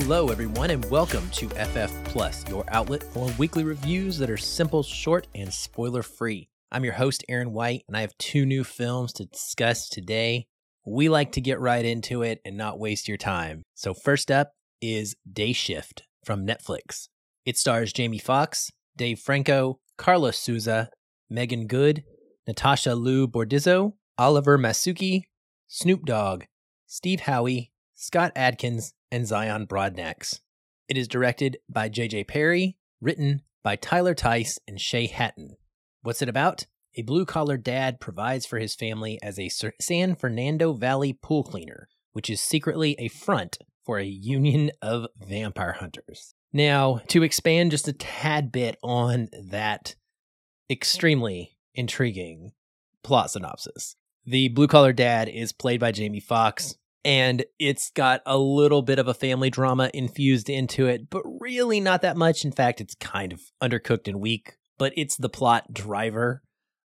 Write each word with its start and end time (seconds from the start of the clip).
Hello, 0.00 0.28
everyone, 0.28 0.70
and 0.70 0.88
welcome 0.92 1.28
to 1.30 1.48
FF 1.48 1.92
Plus, 2.04 2.48
your 2.48 2.64
outlet 2.68 3.02
for 3.02 3.28
weekly 3.36 3.64
reviews 3.64 4.16
that 4.18 4.30
are 4.30 4.36
simple, 4.36 4.84
short, 4.84 5.26
and 5.34 5.52
spoiler 5.52 6.04
free. 6.04 6.48
I'm 6.70 6.84
your 6.84 6.92
host, 6.94 7.24
Aaron 7.28 7.52
White, 7.52 7.82
and 7.88 7.96
I 7.96 8.02
have 8.02 8.16
two 8.16 8.46
new 8.46 8.62
films 8.62 9.12
to 9.14 9.24
discuss 9.24 9.88
today. 9.88 10.46
We 10.86 11.08
like 11.08 11.32
to 11.32 11.40
get 11.40 11.58
right 11.58 11.84
into 11.84 12.22
it 12.22 12.40
and 12.44 12.56
not 12.56 12.78
waste 12.78 13.08
your 13.08 13.16
time. 13.16 13.64
So, 13.74 13.92
first 13.92 14.30
up 14.30 14.52
is 14.80 15.16
Day 15.30 15.52
Shift 15.52 16.04
from 16.24 16.46
Netflix. 16.46 17.08
It 17.44 17.58
stars 17.58 17.92
Jamie 17.92 18.18
Foxx, 18.18 18.70
Dave 18.96 19.18
Franco, 19.18 19.80
Carlos 19.98 20.38
Souza, 20.38 20.90
Meagan 21.28 21.66
Good, 21.66 22.04
Natasha 22.46 22.94
Liu 22.94 23.26
Bordizzo, 23.26 23.94
Oliver 24.16 24.58
Masucci, 24.58 25.22
Snoop 25.66 26.06
Dogg, 26.06 26.44
Steve 26.86 27.22
Howey, 27.22 27.70
Scott 27.96 28.30
Adkins, 28.36 28.92
and 29.10 29.26
Zion 29.26 29.66
Broadnax. 29.66 30.40
It 30.88 30.96
is 30.96 31.08
directed 31.08 31.58
by 31.68 31.88
J.J. 31.88 32.24
Perry, 32.24 32.76
written 33.00 33.42
by 33.62 33.76
Tyler 33.76 34.14
Tice 34.14 34.58
and 34.66 34.80
Shay 34.80 35.06
Hatten. 35.06 35.56
What's 36.02 36.22
it 36.22 36.28
about? 36.28 36.66
A 36.96 37.02
blue 37.02 37.26
collar 37.26 37.56
dad 37.56 38.00
provides 38.00 38.46
for 38.46 38.58
his 38.58 38.74
family 38.74 39.18
as 39.22 39.38
a 39.38 39.50
San 39.80 40.16
Fernando 40.16 40.72
Valley 40.72 41.12
pool 41.12 41.44
cleaner, 41.44 41.88
which 42.12 42.30
is 42.30 42.40
secretly 42.40 42.96
a 42.98 43.08
front 43.08 43.58
for 43.84 43.98
a 43.98 44.04
union 44.04 44.70
of 44.82 45.06
vampire 45.16 45.72
hunters. 45.74 46.34
Now, 46.52 47.00
to 47.08 47.22
expand 47.22 47.70
just 47.70 47.88
a 47.88 47.92
tad 47.92 48.50
bit 48.50 48.76
on 48.82 49.28
that 49.50 49.94
extremely 50.70 51.56
intriguing 51.74 52.52
plot 53.02 53.30
synopsis, 53.30 53.96
the 54.24 54.48
blue 54.48 54.66
collar 54.66 54.92
dad 54.92 55.28
is 55.28 55.52
played 55.52 55.80
by 55.80 55.92
Jamie 55.92 56.20
Foxx, 56.20 56.74
and 57.04 57.44
it's 57.58 57.90
got 57.90 58.22
a 58.26 58.38
little 58.38 58.82
bit 58.82 58.98
of 58.98 59.08
a 59.08 59.14
family 59.14 59.50
drama 59.50 59.90
infused 59.94 60.50
into 60.50 60.86
it, 60.86 61.08
but 61.10 61.22
really 61.40 61.80
not 61.80 62.02
that 62.02 62.16
much. 62.16 62.44
In 62.44 62.52
fact, 62.52 62.80
it's 62.80 62.94
kind 62.96 63.32
of 63.32 63.40
undercooked 63.62 64.08
and 64.08 64.20
weak, 64.20 64.56
but 64.78 64.92
it's 64.96 65.16
the 65.16 65.28
plot 65.28 65.72
driver 65.72 66.42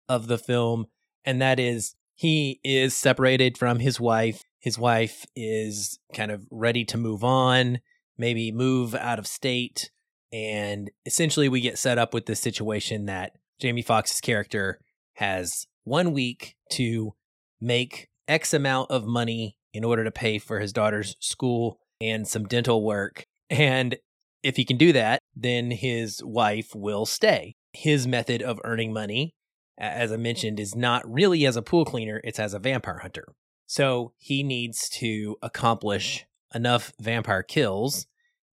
of 0.07 0.27
the 0.27 0.37
film, 0.37 0.85
and 1.25 1.41
that 1.41 1.59
is 1.59 1.95
he 2.15 2.59
is 2.63 2.95
separated 2.95 3.57
from 3.57 3.79
his 3.79 3.99
wife. 3.99 4.43
His 4.59 4.77
wife 4.77 5.25
is 5.35 5.99
kind 6.13 6.31
of 6.31 6.45
ready 6.51 6.85
to 6.85 6.97
move 6.97 7.23
on, 7.23 7.79
maybe 8.17 8.51
move 8.51 8.95
out 8.95 9.19
of 9.19 9.27
state, 9.27 9.89
and 10.31 10.89
essentially 11.05 11.49
we 11.49 11.61
get 11.61 11.77
set 11.77 11.97
up 11.97 12.13
with 12.13 12.25
this 12.25 12.39
situation 12.39 13.05
that 13.05 13.33
Jamie 13.59 13.81
Foxx's 13.81 14.21
character 14.21 14.79
has 15.15 15.67
one 15.83 16.11
week 16.11 16.55
to 16.71 17.13
make 17.59 18.09
X 18.27 18.53
amount 18.53 18.89
of 18.89 19.05
money 19.05 19.57
in 19.73 19.83
order 19.83 20.03
to 20.03 20.11
pay 20.11 20.37
for 20.37 20.59
his 20.59 20.71
daughter's 20.73 21.15
school 21.19 21.79
and 21.99 22.27
some 22.27 22.45
dental 22.45 22.83
work. 22.83 23.25
And 23.49 23.97
if 24.41 24.55
he 24.55 24.65
can 24.65 24.77
do 24.77 24.93
that, 24.93 25.19
then 25.35 25.69
his 25.69 26.23
wife 26.23 26.73
will 26.73 27.05
stay. 27.05 27.55
His 27.71 28.07
method 28.07 28.41
of 28.41 28.59
earning 28.63 28.91
money, 28.91 29.35
as 29.77 30.11
I 30.11 30.17
mentioned, 30.17 30.59
is 30.59 30.75
not 30.75 31.03
really 31.07 31.45
as 31.45 31.55
a 31.55 31.61
pool 31.61 31.85
cleaner, 31.85 32.19
it's 32.23 32.39
as 32.39 32.55
a 32.55 32.59
vampire 32.59 32.99
hunter. 32.99 33.25
So 33.67 34.13
he 34.17 34.41
needs 34.41 34.89
to 34.89 35.35
accomplish 35.43 36.25
enough 36.53 36.93
vampire 36.99 37.43
kills. 37.43 38.07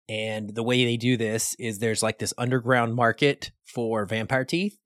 And 0.09 0.55
the 0.55 0.63
way 0.63 0.85
they 0.85 0.97
do 0.97 1.17
this 1.17 1.55
is 1.59 1.79
there's 1.79 2.03
like 2.03 2.19
this 2.19 2.35
underground 2.37 2.95
market 2.95 3.51
for 3.65 4.05
vampire 4.07 4.45
teeth 4.45 4.77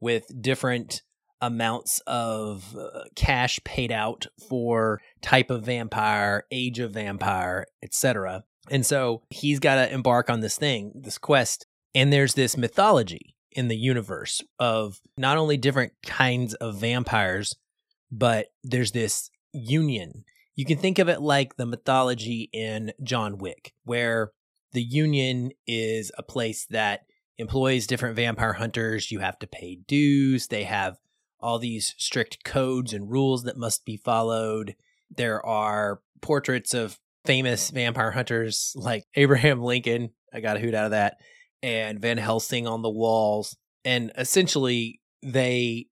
with 0.00 0.24
different 0.40 1.02
amounts 1.40 2.00
of 2.06 2.76
uh, 2.76 3.04
cash 3.14 3.60
paid 3.64 3.90
out 3.90 4.26
for 4.48 5.00
type 5.22 5.50
of 5.50 5.64
vampire, 5.64 6.44
age 6.50 6.78
of 6.78 6.92
vampire, 6.92 7.66
etc. 7.82 8.44
And 8.70 8.84
so 8.84 9.22
he's 9.30 9.58
got 9.58 9.76
to 9.76 9.92
embark 9.92 10.30
on 10.30 10.40
this 10.40 10.56
thing, 10.56 10.92
this 10.94 11.18
quest. 11.18 11.66
And 11.94 12.12
there's 12.12 12.34
this 12.34 12.56
mythology 12.56 13.34
in 13.52 13.68
the 13.68 13.76
universe 13.76 14.42
of 14.58 15.00
not 15.16 15.38
only 15.38 15.56
different 15.56 15.92
kinds 16.04 16.54
of 16.54 16.76
vampires, 16.76 17.56
but 18.12 18.48
there's 18.62 18.92
this 18.92 19.30
union. 19.52 20.24
You 20.54 20.64
can 20.64 20.78
think 20.78 20.98
of 20.98 21.08
it 21.08 21.20
like 21.20 21.56
the 21.56 21.66
mythology 21.66 22.48
in 22.52 22.92
John 23.02 23.38
Wick, 23.38 23.72
where 23.84 24.32
the 24.72 24.82
union 24.82 25.50
is 25.66 26.12
a 26.16 26.22
place 26.22 26.66
that 26.70 27.00
employs 27.38 27.86
different 27.86 28.16
vampire 28.16 28.52
hunters. 28.52 29.10
You 29.10 29.20
have 29.20 29.38
to 29.40 29.46
pay 29.46 29.78
dues. 29.88 30.48
They 30.48 30.64
have 30.64 30.98
all 31.42 31.58
these 31.58 31.94
strict 31.98 32.44
codes 32.44 32.92
and 32.92 33.10
rules 33.10 33.44
that 33.44 33.56
must 33.56 33.84
be 33.84 33.96
followed. 33.96 34.74
There 35.10 35.44
are 35.44 36.00
portraits 36.20 36.74
of 36.74 36.98
famous 37.24 37.70
vampire 37.70 38.12
hunters 38.12 38.72
like 38.76 39.04
Abraham 39.14 39.62
Lincoln. 39.62 40.10
I 40.32 40.40
got 40.40 40.56
a 40.56 40.60
hoot 40.60 40.74
out 40.74 40.86
of 40.86 40.90
that. 40.92 41.16
And 41.62 42.00
Van 42.00 42.18
Helsing 42.18 42.66
on 42.66 42.82
the 42.82 42.90
walls. 42.90 43.56
And 43.84 44.12
essentially, 44.16 45.00
they 45.22 45.86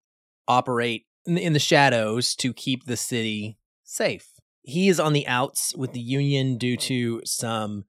operate 0.46 1.04
in 1.26 1.52
the 1.52 1.58
shadows 1.58 2.34
to 2.36 2.54
keep 2.54 2.84
the 2.84 2.96
city 2.96 3.58
safe. 3.84 4.30
He 4.62 4.88
is 4.88 4.98
on 5.00 5.12
the 5.12 5.26
outs 5.26 5.74
with 5.76 5.92
the 5.92 6.00
Union 6.00 6.56
due 6.56 6.76
to 6.78 7.20
some 7.24 7.84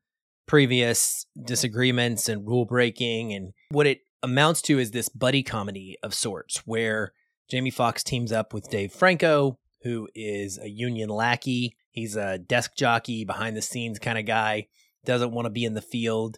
previous 0.48 1.26
disagreements 1.46 2.28
and 2.28 2.48
rule 2.48 2.66
breaking. 2.66 3.34
And 3.34 3.54
what 3.70 3.88
it 3.88 4.02
amounts 4.24 4.62
to 4.64 4.80
is 4.80 4.92
this 4.92 5.10
buddy 5.10 5.44
comedy 5.44 5.98
of 6.04 6.14
sorts 6.14 6.58
where 6.66 7.14
Jamie 7.50 7.72
Foxx 7.72 8.04
teams 8.04 8.32
up 8.32 8.54
with 8.54 8.70
Dave 8.70 8.92
Franco, 8.92 9.58
who 9.82 10.08
is 10.14 10.60
a 10.60 10.70
union 10.70 11.10
lackey. 11.10 11.76
He's 11.92 12.16
a 12.16 12.38
desk 12.38 12.76
jockey, 12.76 13.26
behind 13.26 13.58
the 13.58 13.62
scenes 13.62 14.00
kind 14.00 14.18
of 14.18 14.26
guy, 14.26 14.68
doesn't 15.06 15.32
want 15.32 15.46
to 15.46 15.50
be 15.50 15.66
in 15.66 15.74
the 15.74 15.82
field. 15.82 16.38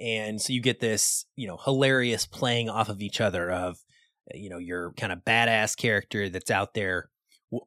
And 0.00 0.40
so 0.40 0.52
you 0.52 0.60
get 0.60 0.80
this, 0.80 1.26
you 1.36 1.46
know, 1.46 1.58
hilarious 1.64 2.26
playing 2.26 2.68
off 2.68 2.88
of 2.88 3.00
each 3.00 3.20
other 3.20 3.50
of, 3.50 3.78
you 4.34 4.50
know, 4.50 4.58
your 4.58 4.92
kind 4.92 5.12
of 5.12 5.24
badass 5.24 5.76
character 5.76 6.28
that's 6.28 6.50
out 6.50 6.74
there 6.74 7.10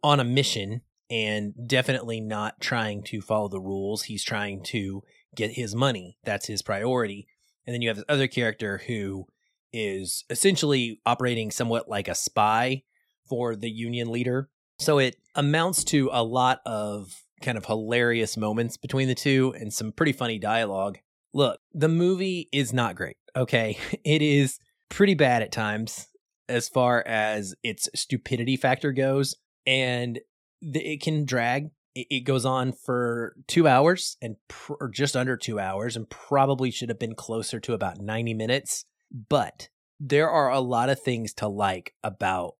on 0.03 0.19
a 0.19 0.25
mission 0.25 0.81
and 1.09 1.53
definitely 1.68 2.22
not 2.22 2.62
trying 2.62 3.03
to 3.03 3.22
follow 3.22 3.50
the 3.50 3.59
rules. 3.59 4.03
He's 4.03 4.24
trying 4.24 4.63
to 4.66 5.01
get 5.35 5.51
his 5.51 5.75
money. 5.75 6.18
That's 6.24 6.47
his 6.47 6.62
priority. 6.62 7.28
And 7.66 7.74
then 7.74 7.81
you 7.81 7.90
have 7.90 7.97
this 7.97 8.06
other 8.07 8.28
character 8.28 8.81
who 8.88 9.25
is 9.73 10.23
essentially 10.29 10.99
operating 11.05 11.51
somewhat 11.51 11.89
like 11.89 12.07
a 12.07 12.15
spy 12.15 12.83
for 13.27 13.55
the 13.55 13.69
union 13.69 14.11
leader. 14.11 14.49
So 14.79 14.99
it 14.99 15.15
amounts 15.35 15.83
to 15.85 16.09
a 16.11 16.23
lot 16.23 16.59
of 16.65 17.23
kind 17.41 17.57
of 17.57 17.65
hilarious 17.65 18.37
moments 18.37 18.77
between 18.77 19.07
the 19.07 19.15
two 19.15 19.53
and 19.59 19.73
some 19.73 19.91
pretty 19.91 20.11
funny 20.11 20.39
dialogue. 20.39 20.99
Look, 21.33 21.59
the 21.73 21.87
movie 21.87 22.49
is 22.51 22.73
not 22.73 22.95
great, 22.95 23.17
okay? 23.35 23.77
It 24.03 24.21
is 24.21 24.59
pretty 24.89 25.13
bad 25.13 25.41
at 25.41 25.51
times 25.51 26.07
as 26.49 26.67
far 26.67 27.03
as 27.07 27.55
its 27.63 27.89
stupidity 27.95 28.57
factor 28.57 28.91
goes, 28.91 29.35
and 29.65 30.19
it 30.61 31.01
can 31.01 31.25
drag. 31.25 31.69
It 31.95 32.25
goes 32.25 32.45
on 32.45 32.71
for 32.71 33.35
two 33.47 33.67
hours 33.67 34.17
and 34.21 34.38
pr- 34.47 34.73
or 34.79 34.89
just 34.89 35.15
under 35.15 35.38
two 35.38 35.59
hours, 35.59 35.95
and 35.95 36.09
probably 36.09 36.71
should 36.71 36.89
have 36.89 36.99
been 36.99 37.15
closer 37.15 37.59
to 37.61 37.73
about 37.73 37.99
90 37.99 38.33
minutes 38.33 38.85
but 39.11 39.69
there 39.99 40.29
are 40.29 40.49
a 40.49 40.59
lot 40.59 40.89
of 40.89 41.01
things 41.01 41.33
to 41.35 41.47
like 41.47 41.94
about 42.03 42.55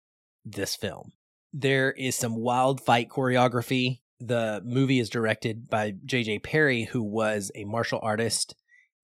this 0.46 0.76
film. 0.76 1.14
There 1.54 1.92
is 1.92 2.16
some 2.16 2.36
wild 2.36 2.82
fight 2.82 3.10
choreography. 3.10 4.00
The 4.20 4.62
movie 4.64 5.00
is 5.00 5.10
directed 5.10 5.70
by 5.70 5.96
J.J. 6.06 6.40
Perry, 6.40 6.84
who 6.86 7.02
was 7.02 7.52
a 7.56 7.66
martial 7.66 8.00
artist 8.04 8.56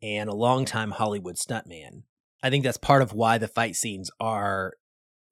and 0.02 0.30
a 0.30 0.36
longtime 0.36 0.92
Hollywood 0.92 1.36
stuntman. 1.36 2.04
I 2.44 2.50
think 2.50 2.64
that's 2.64 2.78
part 2.78 3.02
of 3.02 3.14
why 3.14 3.38
the 3.38 3.48
fight 3.48 3.76
scenes 3.76 4.12
are 4.20 4.74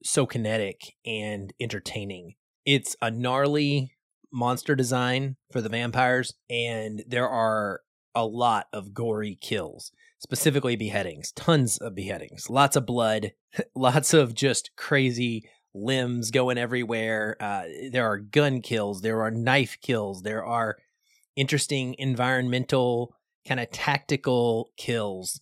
so 0.04 0.26
kinetic 0.26 0.96
and 1.06 1.54
entertaining. 1.60 2.36
It's 2.66 2.96
a 3.02 3.12
gnarly 3.12 3.94
monster 4.32 4.76
design 4.76 5.36
for 5.52 5.62
the 5.62 5.70
vampires, 5.70 6.34
and 6.50 7.04
there 7.08 7.30
are 7.30 7.82
a 8.16 8.26
lot 8.26 8.68
of 8.74 8.94
gory 8.94 9.38
kills 9.40 9.92
specifically 10.26 10.76
beheadings, 10.76 11.32
tons 11.34 11.78
of 11.78 11.94
beheadings, 11.94 12.50
lots 12.50 12.76
of 12.76 12.84
blood, 12.84 13.32
lots 13.76 14.12
of 14.12 14.34
just 14.34 14.72
crazy 14.76 15.48
limbs 15.76 16.32
going 16.32 16.58
everywhere. 16.58 17.38
Uh, 17.40 17.66
there 17.92 18.08
are 18.08 18.18
gun 18.18 18.60
kills, 18.62 19.02
there 19.02 19.22
are 19.22 19.30
knife 19.30 19.78
kills, 19.84 20.24
there 20.24 20.44
are 20.44 20.78
interesting 21.36 21.96
environmental 22.00 23.16
kind 23.48 23.60
of 23.60 23.70
tactical 23.70 24.72
kills. 24.78 25.42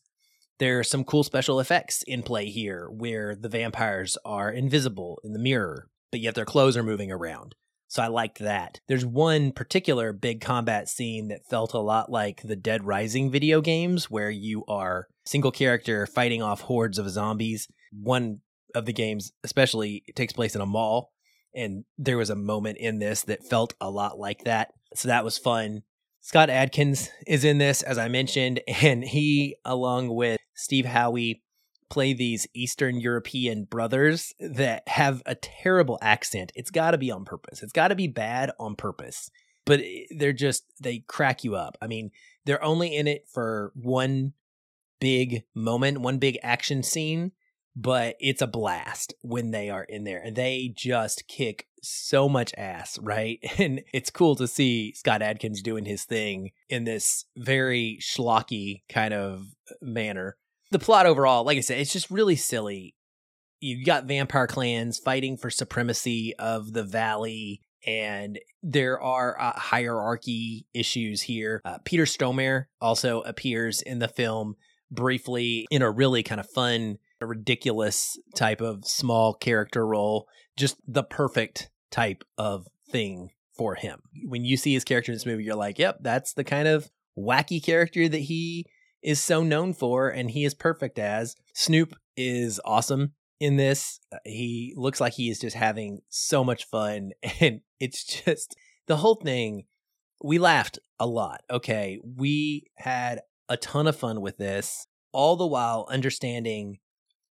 There 0.60 0.80
are 0.80 0.84
some 0.84 1.06
cool 1.06 1.24
special 1.24 1.62
effects 1.62 2.04
in 2.06 2.22
play 2.22 2.48
here 2.48 2.90
where 2.92 3.38
the 3.38 3.48
vampires 3.48 4.18
are 4.26 4.52
invisible 4.52 5.18
in 5.24 5.32
the 5.32 5.40
mirror, 5.40 5.88
but 6.12 6.20
yet 6.20 6.36
their 6.36 6.44
clothes 6.44 6.76
are 6.76 6.84
moving 6.84 7.10
around. 7.10 7.56
So 7.94 8.02
I 8.02 8.08
liked 8.08 8.40
that. 8.40 8.80
There's 8.88 9.06
one 9.06 9.52
particular 9.52 10.14
big 10.14 10.42
combat 10.42 10.90
scene 10.90 11.28
that 11.28 11.46
felt 11.46 11.76
a 11.76 11.80
lot 11.80 12.12
like 12.12 12.42
the 12.42 12.56
Dead 12.56 12.88
Rising 12.88 13.30
video 13.30 13.62
games, 13.62 14.10
where 14.10 14.32
you 14.32 14.66
are 14.68 15.10
single 15.26 15.52
character 15.52 16.08
fighting 16.08 16.42
off 16.42 16.62
hordes 16.62 16.98
of 16.98 17.08
zombies. 17.12 17.68
One 17.92 18.40
of 18.74 18.88
the 18.88 18.94
games, 18.94 19.32
especially, 19.44 20.04
takes 20.16 20.34
place 20.34 20.56
in 20.56 20.62
a 20.62 20.66
mall. 20.66 21.12
And 21.54 21.86
there 22.00 22.18
was 22.18 22.32
a 22.32 22.36
moment 22.36 22.80
in 22.80 22.98
this 22.98 23.22
that 23.26 23.46
felt 23.46 23.76
a 23.80 23.92
lot 23.92 24.18
like 24.18 24.44
that. 24.46 24.74
So 24.96 25.10
that 25.10 25.24
was 25.24 25.38
fun. 25.38 25.84
Scott 26.20 26.50
Adkins 26.50 27.12
is 27.28 27.44
in 27.44 27.60
this, 27.60 27.84
as 27.84 28.00
I 28.00 28.08
mentioned, 28.08 28.60
and 28.68 29.04
he, 29.04 29.58
along 29.66 30.10
with 30.16 30.40
Steve 30.56 30.86
Howey, 30.86 31.42
play 31.94 32.12
these 32.12 32.48
Eastern 32.56 33.00
European 33.00 33.66
brothers 33.66 34.34
that 34.40 34.82
have 34.88 35.22
a 35.28 35.36
terrible 35.36 36.00
accent. 36.02 36.52
It's 36.56 36.72
got 36.72 36.92
to 36.92 36.98
be 36.98 37.12
on 37.12 37.24
purpose. 37.24 37.62
It's 37.62 37.72
got 37.72 37.90
to 37.90 37.96
be 37.96 38.08
bad 38.08 38.50
on 38.60 38.76
purpose. 38.76 39.30
But 39.64 39.82
they're 40.10 40.34
just, 40.34 40.66
they 40.82 41.04
crack 41.08 41.44
you 41.44 41.56
up. 41.56 41.78
I 41.84 41.88
mean, 41.88 42.10
they're 42.46 42.64
only 42.64 42.96
in 42.96 43.06
it 43.08 43.28
for 43.32 43.72
one 43.76 44.34
big 45.00 45.44
moment, 45.54 46.02
one 46.02 46.18
big 46.18 46.40
action 46.42 46.82
scene, 46.82 47.32
but 47.76 48.16
it's 48.20 48.42
a 48.42 48.48
blast 48.48 49.14
when 49.22 49.52
they 49.52 49.70
are 49.70 49.84
in 49.84 50.04
there 50.04 50.20
and 50.20 50.36
they 50.36 50.74
just 50.76 51.28
kick 51.28 51.68
so 51.84 52.28
much 52.28 52.56
ass, 52.58 52.98
right? 53.04 53.38
And 53.60 53.84
it's 53.94 54.10
cool 54.10 54.36
to 54.38 54.48
see 54.48 54.94
Scott 54.94 55.22
Adkins 55.22 55.62
doing 55.62 55.86
his 55.86 56.06
thing 56.06 56.54
in 56.70 56.86
this 56.86 57.26
very 57.38 58.00
schlocky 58.02 58.82
kind 58.90 59.14
of 59.14 59.46
uh, 59.70 59.76
manner 59.80 60.38
the 60.74 60.80
plot 60.80 61.06
overall, 61.06 61.46
like 61.46 61.58
I 61.58 61.62
said, 61.62 61.80
it's 61.80 61.94
just 61.94 62.12
really 62.12 62.36
silly. 62.36 62.96
You 63.62 63.86
got 63.86 64.06
vampire 64.06 64.48
clans 64.48 65.00
fighting 65.00 65.38
for 65.38 65.50
supremacy 65.50 66.34
of 66.38 66.74
the 66.74 66.84
valley, 66.84 67.62
and 67.88 68.38
there 68.62 69.02
are 69.02 69.40
uh, 69.40 69.54
hierarchy 69.54 70.68
issues 70.74 71.22
here. 71.22 71.62
Uh, 71.64 71.78
Peter 71.86 72.04
Stormare 72.04 72.66
also 72.82 73.22
appears 73.22 73.82
in 73.82 74.00
the 74.00 74.10
film 74.10 74.56
briefly 74.92 75.66
in 75.72 75.82
a 75.82 75.90
really 75.90 76.24
kind 76.24 76.42
of 76.42 76.50
fun, 76.50 76.98
ridiculous 77.22 78.20
type 78.36 78.60
of 78.60 78.86
small 78.86 79.34
character 79.34 79.88
role. 79.88 80.28
Just 80.58 80.76
the 80.86 81.04
perfect 81.04 81.70
type 81.90 82.26
of 82.38 82.68
thing 82.90 83.30
for 83.56 83.76
him. 83.76 84.02
When 84.26 84.44
you 84.44 84.58
see 84.58 84.74
his 84.74 84.84
character 84.84 85.12
in 85.12 85.16
this 85.16 85.26
movie, 85.26 85.44
you're 85.44 85.56
like, 85.56 85.80
yep, 85.80 86.00
that's 86.02 86.34
the 86.34 86.44
kind 86.44 86.68
of 86.68 86.90
wacky 87.18 87.64
character 87.64 88.10
that 88.10 88.18
he 88.18 88.66
is 89.04 89.22
so 89.22 89.44
known 89.44 89.74
for 89.74 90.10
and 90.10 90.32
he 90.32 90.46
is 90.46 90.54
perfect 90.54 90.98
as. 90.98 91.36
Snoop 91.54 91.96
is 92.16 92.60
awesome 92.66 93.14
in 93.40 93.58
this. 93.58 94.00
Uh, 94.12 94.18
he 94.26 94.74
looks 94.76 95.02
like 95.02 95.14
he 95.14 95.30
is 95.30 95.40
just 95.40 95.56
having 95.56 96.00
so 96.10 96.44
much 96.44 96.66
fun 96.66 97.12
and 97.40 97.62
it's 97.80 98.04
just 98.04 98.56
the 98.88 98.98
whole 98.98 99.16
thing 99.16 99.66
we 100.24 100.40
laughed 100.40 100.80
a 101.00 101.06
lot. 101.06 101.42
Okay, 101.52 102.00
we 102.04 102.66
had 102.78 103.20
a 103.50 103.58
ton 103.58 103.88
of 103.88 103.96
fun 103.96 104.22
with 104.22 104.38
this 104.38 104.88
all 105.12 105.36
the 105.36 105.46
while 105.46 105.86
understanding 105.90 106.80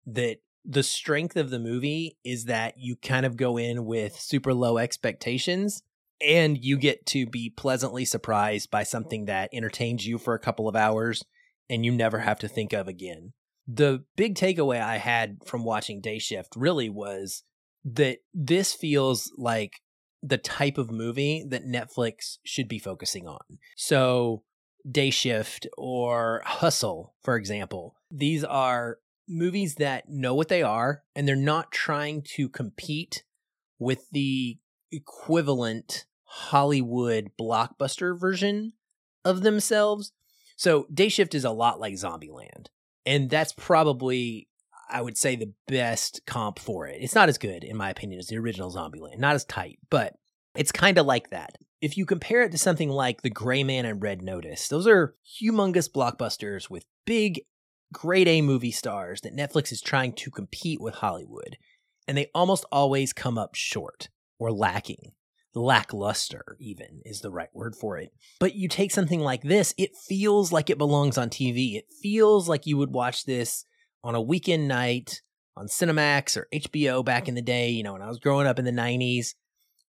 that 0.04 0.38
the 0.64 0.82
strength 0.82 1.36
of 1.36 1.50
the 1.50 1.58
movie 1.58 2.18
is 2.24 2.46
that 2.46 2.74
you 2.76 2.96
kind 2.96 3.24
of 3.24 3.36
go 3.36 3.56
in 3.56 3.86
with 3.86 4.18
super 4.18 4.52
low 4.52 4.76
expectations 4.76 5.82
and 6.20 6.62
you 6.62 6.76
get 6.76 7.06
to 7.06 7.26
be 7.26 7.48
pleasantly 7.48 8.04
surprised 8.04 8.70
by 8.70 8.82
something 8.82 9.26
that 9.26 9.48
entertains 9.52 10.06
you 10.06 10.18
for 10.18 10.34
a 10.34 10.38
couple 10.38 10.68
of 10.68 10.74
hours 10.74 11.24
and 11.68 11.84
you 11.84 11.92
never 11.92 12.20
have 12.20 12.38
to 12.40 12.48
think 12.48 12.72
of 12.72 12.88
again. 12.88 13.32
The 13.66 14.04
big 14.16 14.34
takeaway 14.34 14.80
I 14.80 14.96
had 14.96 15.38
from 15.44 15.64
watching 15.64 16.00
Day 16.00 16.18
Shift 16.18 16.54
really 16.56 16.88
was 16.88 17.42
that 17.84 18.18
this 18.32 18.72
feels 18.72 19.32
like 19.36 19.80
the 20.22 20.38
type 20.38 20.78
of 20.78 20.90
movie 20.90 21.44
that 21.48 21.66
Netflix 21.66 22.38
should 22.44 22.68
be 22.68 22.78
focusing 22.78 23.26
on. 23.26 23.58
So, 23.76 24.42
Day 24.90 25.10
Shift 25.10 25.66
or 25.76 26.42
Hustle, 26.44 27.14
for 27.22 27.36
example, 27.36 27.96
these 28.10 28.42
are 28.42 28.98
movies 29.28 29.74
that 29.74 30.08
know 30.08 30.34
what 30.34 30.48
they 30.48 30.62
are 30.62 31.02
and 31.14 31.28
they're 31.28 31.36
not 31.36 31.70
trying 31.70 32.22
to 32.22 32.48
compete 32.48 33.24
with 33.78 34.08
the 34.10 34.58
equivalent 34.90 36.06
Hollywood 36.24 37.30
blockbuster 37.40 38.18
version 38.18 38.72
of 39.24 39.42
themselves. 39.42 40.12
So 40.58 40.88
Day 40.92 41.08
Shift 41.08 41.36
is 41.36 41.44
a 41.44 41.50
lot 41.50 41.78
like 41.78 41.94
Zombieland. 41.94 42.66
And 43.06 43.30
that's 43.30 43.52
probably, 43.52 44.48
I 44.90 45.00
would 45.00 45.16
say, 45.16 45.36
the 45.36 45.52
best 45.68 46.20
comp 46.26 46.58
for 46.58 46.88
it. 46.88 46.98
It's 47.00 47.14
not 47.14 47.28
as 47.28 47.38
good, 47.38 47.62
in 47.62 47.76
my 47.76 47.90
opinion, 47.90 48.18
as 48.18 48.26
the 48.26 48.38
original 48.38 48.74
Zombieland. 48.74 49.18
Not 49.18 49.36
as 49.36 49.44
tight, 49.44 49.78
but 49.88 50.14
it's 50.56 50.72
kind 50.72 50.98
of 50.98 51.06
like 51.06 51.30
that. 51.30 51.56
If 51.80 51.96
you 51.96 52.04
compare 52.04 52.42
it 52.42 52.50
to 52.50 52.58
something 52.58 52.90
like 52.90 53.22
The 53.22 53.30
Gray 53.30 53.62
Man 53.62 53.84
and 53.84 54.02
Red 54.02 54.20
Notice, 54.20 54.66
those 54.66 54.88
are 54.88 55.14
humongous 55.40 55.88
blockbusters 55.88 56.68
with 56.68 56.84
big, 57.06 57.40
grade 57.92 58.26
A 58.26 58.42
movie 58.42 58.72
stars 58.72 59.20
that 59.20 59.36
Netflix 59.36 59.70
is 59.70 59.80
trying 59.80 60.12
to 60.14 60.30
compete 60.30 60.80
with 60.80 60.96
Hollywood. 60.96 61.56
And 62.08 62.18
they 62.18 62.30
almost 62.34 62.64
always 62.72 63.12
come 63.12 63.38
up 63.38 63.54
short 63.54 64.08
or 64.40 64.50
lacking 64.50 65.12
lackluster, 65.54 66.56
even 66.60 67.00
is 67.04 67.20
the 67.20 67.30
right 67.30 67.48
word 67.52 67.74
for 67.74 67.96
it. 67.98 68.10
But 68.40 68.54
you 68.54 68.68
take 68.68 68.90
something 68.90 69.20
like 69.20 69.42
this, 69.42 69.74
it 69.78 69.96
feels 69.96 70.52
like 70.52 70.70
it 70.70 70.78
belongs 70.78 71.18
on 71.18 71.30
TV. 71.30 71.76
It 71.76 71.86
feels 72.02 72.48
like 72.48 72.66
you 72.66 72.76
would 72.76 72.92
watch 72.92 73.24
this 73.24 73.64
on 74.04 74.14
a 74.14 74.22
weekend 74.22 74.68
night 74.68 75.20
on 75.56 75.66
Cinemax 75.66 76.36
or 76.36 76.48
HBO 76.54 77.04
back 77.04 77.28
in 77.28 77.34
the 77.34 77.42
day, 77.42 77.70
you 77.70 77.82
know, 77.82 77.92
when 77.94 78.02
I 78.02 78.08
was 78.08 78.20
growing 78.20 78.46
up 78.46 78.58
in 78.58 78.64
the 78.64 78.70
90s. 78.70 79.34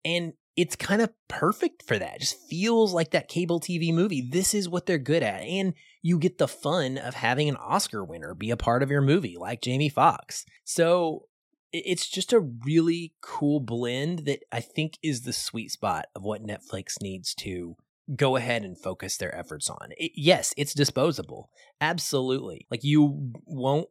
And 0.04 0.32
it's 0.56 0.76
kind 0.76 1.00
of 1.00 1.10
perfect 1.28 1.82
for 1.86 1.98
that. 1.98 2.16
It 2.16 2.20
just 2.20 2.36
feels 2.50 2.92
like 2.92 3.12
that 3.12 3.28
cable 3.28 3.60
TV 3.60 3.94
movie. 3.94 4.28
This 4.30 4.54
is 4.54 4.68
what 4.68 4.86
they're 4.86 4.98
good 4.98 5.22
at. 5.22 5.42
And 5.42 5.74
you 6.02 6.18
get 6.18 6.38
the 6.38 6.48
fun 6.48 6.98
of 6.98 7.14
having 7.14 7.48
an 7.48 7.56
Oscar 7.56 8.04
winner 8.04 8.34
be 8.34 8.50
a 8.50 8.56
part 8.56 8.82
of 8.82 8.90
your 8.90 9.00
movie, 9.00 9.36
like 9.38 9.62
Jamie 9.62 9.88
Foxx. 9.88 10.44
So 10.64 11.26
it's 11.72 12.08
just 12.08 12.32
a 12.32 12.40
really 12.40 13.14
cool 13.22 13.60
blend 13.60 14.20
that 14.26 14.40
I 14.52 14.60
think 14.60 14.98
is 15.02 15.22
the 15.22 15.32
sweet 15.32 15.70
spot 15.70 16.06
of 16.14 16.22
what 16.22 16.46
Netflix 16.46 17.00
needs 17.00 17.34
to 17.36 17.76
go 18.14 18.36
ahead 18.36 18.62
and 18.62 18.78
focus 18.78 19.16
their 19.16 19.34
efforts 19.34 19.70
on. 19.70 19.90
It, 19.96 20.12
yes, 20.14 20.52
it's 20.56 20.74
disposable. 20.74 21.50
Absolutely. 21.80 22.66
Like 22.70 22.84
you 22.84 23.32
won't 23.46 23.88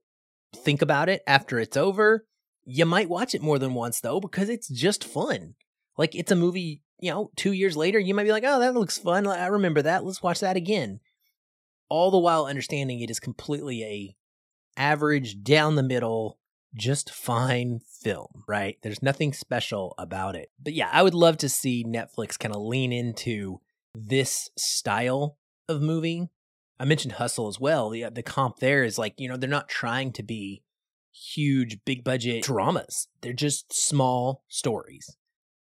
think 0.55 0.81
about 0.81 1.09
it 1.09 1.23
after 1.25 1.59
it's 1.59 1.77
over. 1.77 2.25
You 2.65 2.85
might 2.85 3.09
watch 3.09 3.33
it 3.33 3.41
more 3.41 3.57
than 3.57 3.73
once 3.73 3.99
though 3.99 4.19
because 4.19 4.49
it's 4.49 4.67
just 4.67 5.03
fun. 5.03 5.55
Like 5.97 6.15
it's 6.15 6.31
a 6.31 6.35
movie, 6.35 6.81
you 6.99 7.11
know, 7.11 7.31
2 7.37 7.51
years 7.51 7.75
later 7.75 7.99
you 7.99 8.13
might 8.13 8.25
be 8.25 8.31
like, 8.31 8.43
"Oh, 8.45 8.59
that 8.59 8.75
looks 8.75 8.97
fun. 8.97 9.25
I 9.25 9.47
remember 9.47 9.81
that. 9.81 10.05
Let's 10.05 10.21
watch 10.21 10.39
that 10.41 10.55
again." 10.55 10.99
All 11.89 12.11
the 12.11 12.19
while 12.19 12.45
understanding 12.45 13.01
it 13.01 13.09
is 13.09 13.19
completely 13.19 13.83
a 13.83 14.15
average 14.77 15.43
down 15.43 15.75
the 15.75 15.83
middle 15.83 16.37
just 16.75 17.11
fine 17.11 17.79
film, 18.01 18.43
right? 18.47 18.77
There's 18.81 19.03
nothing 19.03 19.33
special 19.33 19.93
about 19.97 20.35
it. 20.35 20.51
But 20.61 20.73
yeah, 20.73 20.89
I 20.91 21.03
would 21.03 21.13
love 21.13 21.37
to 21.37 21.49
see 21.49 21.83
Netflix 21.83 22.37
kind 22.39 22.55
of 22.55 22.61
lean 22.61 22.91
into 22.93 23.61
this 23.93 24.49
style 24.57 25.37
of 25.67 25.81
movie. 25.81 26.29
I 26.79 26.85
mentioned 26.85 27.13
Hustle 27.13 27.47
as 27.47 27.59
well. 27.59 27.89
The 27.89 28.09
the 28.09 28.23
comp 28.23 28.59
there 28.59 28.83
is 28.83 28.97
like, 28.97 29.15
you 29.17 29.29
know, 29.29 29.37
they're 29.37 29.49
not 29.49 29.69
trying 29.69 30.13
to 30.13 30.23
be 30.23 30.63
huge 31.13 31.79
big 31.85 32.03
budget 32.03 32.43
dramas. 32.43 33.07
They're 33.21 33.33
just 33.33 33.73
small 33.73 34.43
stories. 34.47 35.15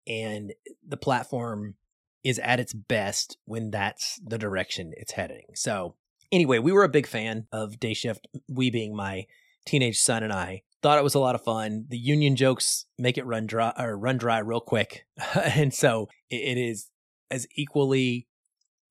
And 0.07 0.53
the 0.87 0.97
platform 0.97 1.75
is 2.23 2.39
at 2.39 2.59
its 2.59 2.73
best 2.73 3.37
when 3.45 3.71
that's 3.71 4.19
the 4.25 4.37
direction 4.37 4.93
it's 4.95 5.13
heading. 5.13 5.45
So, 5.55 5.95
anyway, 6.31 6.59
we 6.59 6.71
were 6.71 6.83
a 6.83 6.89
big 6.89 7.07
fan 7.07 7.47
of 7.51 7.79
Day 7.79 7.93
Shift, 7.93 8.27
we 8.49 8.69
being 8.69 8.95
my 8.95 9.25
teenage 9.65 9.97
son 9.97 10.23
and 10.23 10.33
I. 10.33 10.63
Thought 10.81 10.97
it 10.97 11.03
was 11.03 11.15
a 11.15 11.19
lot 11.19 11.35
of 11.35 11.43
fun. 11.43 11.85
The 11.89 11.97
union 11.97 12.35
jokes 12.35 12.85
make 12.97 13.17
it 13.17 13.25
run 13.25 13.45
dry 13.45 13.73
or 13.77 13.95
run 13.95 14.17
dry 14.17 14.39
real 14.39 14.61
quick, 14.61 15.05
and 15.35 15.73
so 15.73 16.07
it, 16.29 16.57
it 16.57 16.57
is 16.57 16.89
as 17.29 17.47
equally 17.55 18.27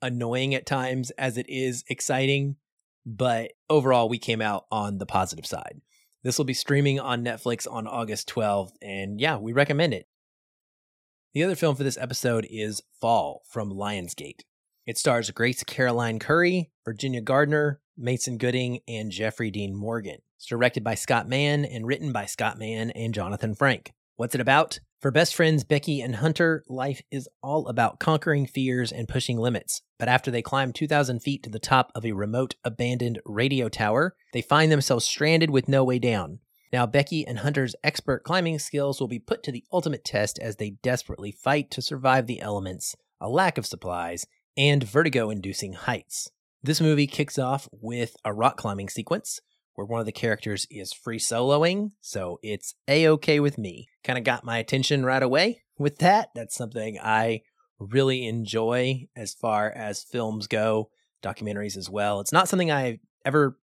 annoying 0.01 0.55
at 0.55 0.67
times 0.67 1.11
as 1.13 1.37
it 1.37 1.47
is 1.49 1.85
exciting. 1.89 2.57
But 3.05 3.53
overall, 3.69 4.09
we 4.09 4.19
came 4.19 4.41
out 4.41 4.67
on 4.71 4.99
the 4.99 5.07
positive 5.07 5.47
side. 5.47 5.81
This 6.23 6.39
will 6.39 6.45
be 6.45 6.55
streaming 6.55 7.01
on 7.01 7.25
Netflix 7.25 7.67
on 7.71 7.87
August 7.87 8.29
12th, 8.29 8.73
and 8.83 9.21
yeah, 9.21 9.39
we 9.39 9.53
recommend 9.53 9.95
it. 9.95 10.07
The 11.33 11.45
other 11.45 11.57
film 11.57 11.77
for 11.77 11.83
this 11.85 11.97
episode 11.97 12.47
is 12.51 12.83
Fall 13.01 13.43
from 13.49 13.73
Lionsgate. 13.73 14.41
It 14.87 14.99
stars 14.99 15.31
Grace 15.31 15.63
Caroline 15.65 16.19
Currey, 16.19 16.71
Virginia 16.85 17.21
Gardner, 17.21 17.81
Mason 17.97 18.37
Gooding, 18.37 18.81
and 18.89 19.11
Jeffrey 19.11 19.51
Dean 19.51 19.75
Morgan. 19.75 20.19
It's 20.41 20.47
directed 20.47 20.83
by 20.83 20.95
Scott 20.95 21.29
Mann 21.29 21.67
and 21.67 21.87
written 21.87 22.13
by 22.13 22.25
Scott 22.25 22.59
Mann 22.59 22.89
and 22.93 23.13
Jonathan 23.13 23.55
Frank. 23.55 23.93
What's 24.17 24.35
it 24.35 24.41
about? 24.41 24.81
For 24.99 25.11
best 25.11 25.35
friends 25.35 25.65
Becky 25.65 26.01
and 26.01 26.17
Hunter, 26.17 26.65
life 26.67 27.03
is 27.11 27.29
all 27.43 27.69
about 27.69 28.01
conquering 28.01 28.47
fears 28.47 28.91
and 28.91 29.07
pushing 29.07 29.37
limits. 29.37 29.83
But 29.99 30.09
after 30.09 30.31
they 30.31 30.41
climb 30.41 30.73
2,000 30.73 31.21
feet 31.21 31.43
to 31.43 31.51
the 31.51 31.59
top 31.59 31.93
of 31.95 32.07
a 32.07 32.13
remote, 32.13 32.55
abandoned 32.65 33.21
radio 33.27 33.69
tower, 33.69 34.15
they 34.33 34.41
find 34.41 34.73
themselves 34.73 35.05
stranded 35.05 35.51
with 35.51 35.69
no 35.69 35.85
way 35.85 35.99
down. 35.99 36.39
Now, 36.73 36.87
Becky 36.87 37.27
and 37.27 37.41
Hunter's 37.41 37.77
expert 37.85 38.25
climbing 38.25 38.59
skills 38.61 38.99
will 38.99 39.09
be 39.09 39.19
put 39.19 39.43
to 39.43 39.53
the 39.53 39.65
ultimate 39.71 40.07
test 40.07 40.39
as 40.39 40.57
they 40.57 40.71
desperately 40.83 41.33
fight 41.33 41.71
to 41.73 41.83
survive 41.83 42.27
the 42.27 42.41
elements, 42.41 42.97
a 43.21 43.29
lack 43.29 43.59
of 43.59 43.67
supplies, 43.67 44.27
and 44.57 44.85
vertigo 44.85 45.29
inducing 45.29 45.75
heights. 45.75 46.31
This 46.63 46.81
movie 46.81 47.07
kicks 47.07 47.39
off 47.39 47.69
with 47.73 48.17
a 48.25 48.33
rock 48.33 48.57
climbing 48.57 48.89
sequence 48.89 49.43
where 49.75 49.87
one 49.87 50.01
of 50.01 50.07
the 50.07 50.13
characters 50.13 50.67
is 50.71 50.93
free 50.93 51.19
soloing, 51.19 51.91
so 52.01 52.39
it's 52.43 52.75
a 52.89 53.09
okay 53.09 53.41
with 53.41 53.59
me. 53.59 53.89
Kind 54.05 54.19
of 54.19 54.25
got 54.25 54.45
my 54.45 54.59
attention 54.59 55.05
right 55.05 55.23
away 55.23 55.63
with 55.79 55.99
that. 55.99 56.31
That's 56.35 56.55
something 56.55 56.99
I 57.03 57.43
really 57.79 58.27
enjoy 58.27 59.09
as 59.17 59.33
far 59.33 59.71
as 59.71 60.03
films 60.03 60.47
go, 60.47 60.91
documentaries 61.23 61.77
as 61.77 61.89
well. 61.89 62.21
It's 62.21 62.33
not 62.33 62.49
something 62.49 62.71
I 62.71 63.01
ever 63.25 63.59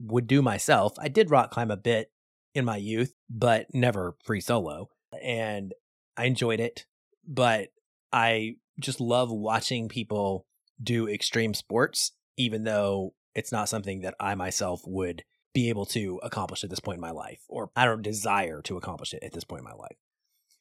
would 0.00 0.26
do 0.26 0.42
myself. 0.42 0.94
I 0.98 1.08
did 1.08 1.30
rock 1.30 1.50
climb 1.50 1.70
a 1.70 1.76
bit 1.76 2.10
in 2.54 2.64
my 2.64 2.76
youth, 2.76 3.14
but 3.28 3.66
never 3.74 4.16
free 4.24 4.40
solo. 4.40 4.90
And 5.22 5.74
I 6.16 6.24
enjoyed 6.24 6.60
it, 6.60 6.86
but 7.26 7.68
I 8.12 8.56
just 8.78 9.00
love 9.00 9.30
watching 9.30 9.88
people 9.88 10.46
do 10.82 11.08
extreme 11.08 11.54
sports, 11.54 12.12
even 12.36 12.64
though 12.64 13.14
it's 13.34 13.52
not 13.52 13.68
something 13.68 14.00
that 14.02 14.14
I 14.20 14.34
myself 14.34 14.82
would 14.86 15.24
be 15.56 15.70
able 15.70 15.86
to 15.86 16.20
accomplish 16.22 16.62
at 16.62 16.68
this 16.68 16.80
point 16.80 16.96
in 16.96 17.00
my 17.00 17.12
life, 17.12 17.40
or 17.48 17.70
I 17.74 17.86
don't 17.86 18.02
desire 18.02 18.60
to 18.64 18.76
accomplish 18.76 19.14
it 19.14 19.22
at 19.22 19.32
this 19.32 19.44
point 19.44 19.60
in 19.60 19.64
my 19.64 19.72
life. 19.72 19.96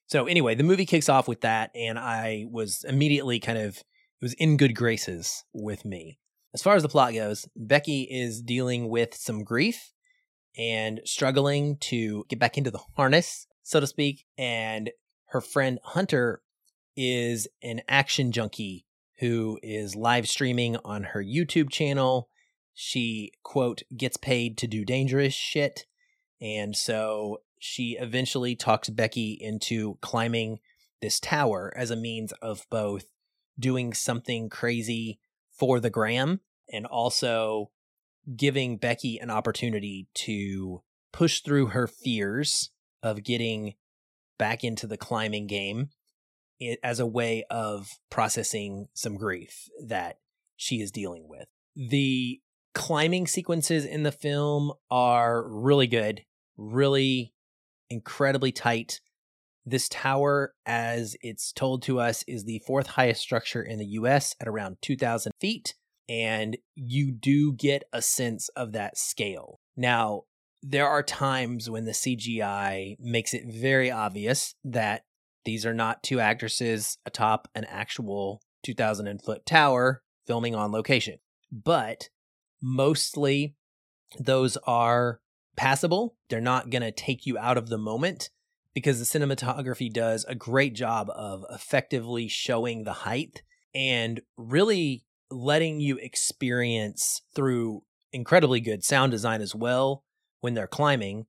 So 0.07 0.25
anyway, 0.25 0.55
the 0.55 0.63
movie 0.63 0.85
kicks 0.85 1.09
off 1.09 1.27
with 1.27 1.41
that, 1.41 1.69
and 1.75 1.99
I 1.99 2.45
was 2.49 2.85
immediately 2.87 3.41
kind 3.41 3.57
of 3.57 3.79
it 3.79 3.83
was 4.21 4.33
in 4.35 4.55
good 4.55 4.73
graces 4.73 5.43
with 5.51 5.83
me. 5.83 6.17
As 6.53 6.63
far 6.63 6.75
as 6.75 6.81
the 6.81 6.87
plot 6.87 7.13
goes, 7.13 7.45
Becky 7.57 8.03
is 8.03 8.41
dealing 8.41 8.87
with 8.87 9.13
some 9.13 9.43
grief 9.43 9.91
and 10.57 11.01
struggling 11.03 11.75
to 11.81 12.23
get 12.29 12.39
back 12.39 12.57
into 12.57 12.71
the 12.71 12.79
harness, 12.95 13.47
so 13.63 13.81
to 13.81 13.87
speak, 13.87 14.25
and 14.37 14.91
her 15.31 15.41
friend 15.41 15.77
Hunter 15.83 16.41
is 16.95 17.49
an 17.61 17.81
action 17.89 18.31
junkie 18.31 18.85
who 19.19 19.59
is 19.61 19.97
live 19.97 20.29
streaming 20.29 20.77
on 20.85 21.03
her 21.03 21.21
YouTube 21.21 21.69
channel. 21.69 22.29
She, 22.75 23.31
quote, 23.41 23.81
gets 23.95 24.17
paid 24.17 24.57
to 24.59 24.67
do 24.67 24.85
dangerous 24.85 25.33
shit. 25.33 25.85
And 26.41 26.75
so 26.75 27.39
she 27.57 27.97
eventually 27.99 28.55
talks 28.55 28.89
Becky 28.89 29.37
into 29.39 29.97
climbing 30.01 30.59
this 31.01 31.19
tower 31.19 31.73
as 31.75 31.89
a 31.89 31.95
means 31.95 32.33
of 32.33 32.67
both 32.69 33.05
doing 33.57 33.93
something 33.93 34.49
crazy 34.49 35.19
for 35.57 35.79
the 35.79 35.89
gram 35.89 36.41
and 36.71 36.85
also 36.85 37.71
giving 38.35 38.77
Becky 38.77 39.17
an 39.19 39.29
opportunity 39.29 40.07
to 40.13 40.81
push 41.13 41.41
through 41.41 41.67
her 41.67 41.87
fears 41.87 42.71
of 43.01 43.23
getting 43.23 43.75
back 44.37 44.63
into 44.63 44.85
the 44.85 44.97
climbing 44.97 45.47
game 45.47 45.89
as 46.83 46.99
a 46.99 47.05
way 47.05 47.45
of 47.49 47.99
processing 48.09 48.87
some 48.93 49.15
grief 49.15 49.69
that 49.81 50.19
she 50.57 50.81
is 50.81 50.91
dealing 50.91 51.27
with. 51.27 51.47
The 51.75 52.41
climbing 52.75 53.25
sequences 53.25 53.85
in 53.85 54.03
the 54.03 54.11
film 54.11 54.71
are 54.91 55.47
really 55.49 55.87
good, 55.87 56.21
really 56.57 57.33
incredibly 57.89 58.51
tight. 58.51 58.99
This 59.65 59.89
tower, 59.89 60.53
as 60.67 61.15
it's 61.21 61.51
told 61.51 61.81
to 61.83 61.99
us, 61.99 62.23
is 62.27 62.43
the 62.43 62.61
fourth 62.67 62.87
highest 62.87 63.21
structure 63.21 63.63
in 63.63 63.79
the 63.79 63.85
US 63.85 64.35
at 64.39 64.47
around 64.47 64.77
2,000 64.83 65.31
feet. 65.41 65.73
And 66.07 66.57
you 66.75 67.11
do 67.11 67.53
get 67.53 67.83
a 67.91 68.01
sense 68.01 68.49
of 68.49 68.73
that 68.73 68.97
scale. 68.97 69.59
Now, 69.75 70.23
there 70.61 70.87
are 70.87 71.01
times 71.01 71.69
when 71.69 71.85
the 71.85 71.93
CGI 71.93 72.97
makes 72.99 73.33
it 73.33 73.43
very 73.47 73.89
obvious 73.89 74.53
that 74.63 75.03
these 75.45 75.65
are 75.65 75.73
not 75.73 76.03
two 76.03 76.19
actresses 76.19 76.97
atop 77.05 77.47
an 77.55 77.65
actual 77.65 78.41
2,000 78.63 79.19
foot 79.23 79.45
tower 79.45 80.01
filming 80.27 80.53
on 80.55 80.71
location, 80.71 81.17
but 81.51 82.09
mostly 82.61 83.55
those 84.19 84.57
are 84.65 85.19
passable. 85.55 86.15
They're 86.29 86.41
not 86.41 86.69
going 86.69 86.81
to 86.81 86.91
take 86.91 87.25
you 87.25 87.37
out 87.37 87.57
of 87.57 87.69
the 87.69 87.77
moment 87.77 88.29
because 88.73 88.99
the 88.99 89.19
cinematography 89.19 89.91
does 89.91 90.25
a 90.25 90.35
great 90.35 90.75
job 90.75 91.09
of 91.15 91.45
effectively 91.49 92.27
showing 92.27 92.83
the 92.83 92.93
height 92.93 93.41
and 93.73 94.21
really 94.37 95.05
letting 95.31 95.79
you 95.79 95.97
experience 95.97 97.21
through 97.33 97.83
incredibly 98.11 98.59
good 98.59 98.83
sound 98.83 99.11
design 99.11 99.41
as 99.41 99.55
well 99.55 100.03
when 100.41 100.53
they're 100.53 100.67
climbing 100.67 101.25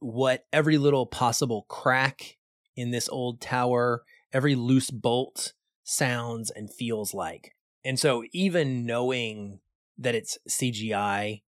what 0.00 0.46
every 0.52 0.78
little 0.78 1.06
possible 1.06 1.66
crack 1.68 2.36
in 2.76 2.90
this 2.90 3.08
old 3.08 3.40
tower, 3.40 4.02
every 4.32 4.54
loose 4.54 4.90
bolt 4.90 5.52
sounds 5.84 6.50
and 6.50 6.72
feels 6.72 7.14
like. 7.14 7.54
And 7.84 7.98
so, 7.98 8.24
even 8.32 8.86
knowing 8.86 9.60
that 9.98 10.14
it's 10.14 10.38
CGI, 10.48 11.42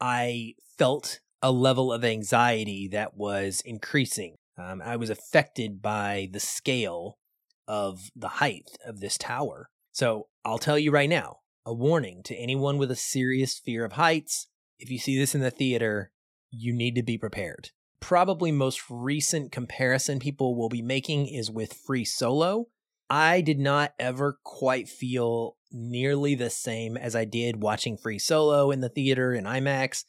I 0.00 0.54
felt 0.78 1.20
a 1.42 1.52
level 1.52 1.92
of 1.92 2.04
anxiety 2.04 2.88
that 2.88 3.16
was 3.16 3.62
increasing. 3.64 4.36
Um, 4.56 4.82
I 4.84 4.96
was 4.96 5.10
affected 5.10 5.82
by 5.82 6.28
the 6.32 6.40
scale 6.40 7.18
of 7.66 8.10
the 8.16 8.28
height 8.28 8.70
of 8.84 9.00
this 9.00 9.18
tower. 9.18 9.68
So, 9.92 10.28
I'll 10.44 10.58
tell 10.58 10.78
you 10.78 10.90
right 10.90 11.10
now 11.10 11.40
a 11.66 11.74
warning 11.74 12.22
to 12.24 12.34
anyone 12.34 12.78
with 12.78 12.90
a 12.90 12.96
serious 12.96 13.58
fear 13.58 13.84
of 13.84 13.92
heights 13.92 14.46
if 14.78 14.90
you 14.90 14.98
see 14.98 15.18
this 15.18 15.34
in 15.34 15.40
the 15.40 15.50
theater, 15.50 16.12
you 16.50 16.72
need 16.72 16.94
to 16.94 17.02
be 17.02 17.18
prepared 17.18 17.70
probably 18.00 18.50
most 18.50 18.82
recent 18.88 19.52
comparison 19.52 20.18
people 20.18 20.56
will 20.56 20.70
be 20.70 20.80
making 20.80 21.26
is 21.26 21.50
with 21.50 21.74
Free 21.74 22.06
Solo. 22.06 22.68
I 23.10 23.42
did 23.42 23.58
not 23.58 23.92
ever 23.98 24.38
quite 24.44 24.88
feel 24.88 25.56
nearly 25.70 26.34
the 26.34 26.50
same 26.50 26.96
as 26.96 27.14
I 27.14 27.24
did 27.24 27.62
watching 27.62 27.96
Free 27.96 28.18
Solo 28.18 28.70
in 28.70 28.80
the 28.80 28.88
theater 28.88 29.34
in 29.34 29.44
IMAX, 29.44 30.04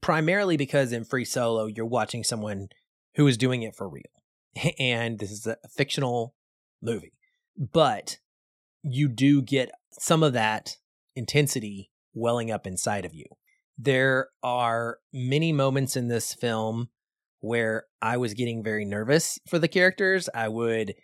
primarily 0.00 0.56
because 0.56 0.92
in 0.92 1.04
Free 1.04 1.24
Solo, 1.24 1.66
you're 1.66 1.86
watching 1.86 2.24
someone 2.24 2.68
who 3.14 3.26
is 3.26 3.36
doing 3.36 3.62
it 3.62 3.76
for 3.76 3.88
real. 3.88 4.04
And 4.78 5.18
this 5.18 5.30
is 5.30 5.46
a 5.46 5.56
fictional 5.74 6.34
movie. 6.82 7.14
But 7.56 8.18
you 8.82 9.08
do 9.08 9.42
get 9.42 9.70
some 9.92 10.22
of 10.22 10.32
that 10.32 10.76
intensity 11.14 11.90
welling 12.14 12.50
up 12.50 12.66
inside 12.66 13.04
of 13.04 13.14
you. 13.14 13.26
There 13.78 14.28
are 14.42 14.98
many 15.12 15.52
moments 15.52 15.96
in 15.96 16.08
this 16.08 16.34
film 16.34 16.88
where 17.40 17.86
I 18.00 18.16
was 18.16 18.34
getting 18.34 18.62
very 18.62 18.84
nervous 18.84 19.38
for 19.48 19.58
the 19.58 19.68
characters. 19.68 20.28
I 20.34 20.48
would 20.48 20.94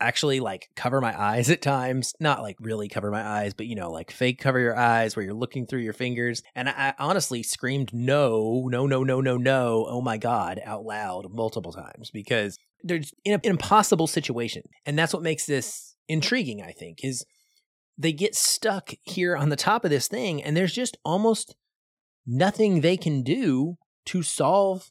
actually 0.00 0.40
like 0.40 0.68
cover 0.76 1.00
my 1.00 1.18
eyes 1.18 1.50
at 1.50 1.62
times, 1.62 2.14
not 2.20 2.42
like 2.42 2.56
really 2.60 2.88
cover 2.88 3.10
my 3.10 3.26
eyes, 3.26 3.54
but 3.54 3.66
you 3.66 3.74
know, 3.74 3.90
like 3.90 4.10
fake 4.10 4.38
cover 4.38 4.58
your 4.58 4.76
eyes 4.76 5.16
where 5.16 5.24
you're 5.24 5.34
looking 5.34 5.66
through 5.66 5.80
your 5.80 5.92
fingers. 5.92 6.42
And 6.54 6.68
I, 6.68 6.94
honestly 6.98 7.42
screamed 7.42 7.92
no, 7.92 8.68
no, 8.70 8.86
no, 8.86 9.02
no, 9.02 9.20
no, 9.20 9.36
no, 9.36 9.86
oh 9.88 10.00
my 10.00 10.18
God, 10.18 10.60
out 10.64 10.84
loud 10.84 11.32
multiple 11.32 11.72
times 11.72 12.10
because 12.10 12.58
there's 12.82 13.12
in 13.24 13.34
an 13.34 13.40
impossible 13.44 14.06
situation. 14.06 14.62
And 14.84 14.98
that's 14.98 15.14
what 15.14 15.22
makes 15.22 15.46
this 15.46 15.96
intriguing, 16.08 16.62
I 16.62 16.72
think, 16.72 16.98
is 17.02 17.24
they 17.98 18.12
get 18.12 18.34
stuck 18.34 18.92
here 19.02 19.36
on 19.36 19.48
the 19.48 19.56
top 19.56 19.84
of 19.84 19.90
this 19.90 20.08
thing 20.08 20.42
and 20.42 20.56
there's 20.56 20.74
just 20.74 20.96
almost 21.04 21.56
nothing 22.26 22.80
they 22.80 22.96
can 22.96 23.22
do 23.22 23.76
to 24.06 24.22
solve 24.22 24.90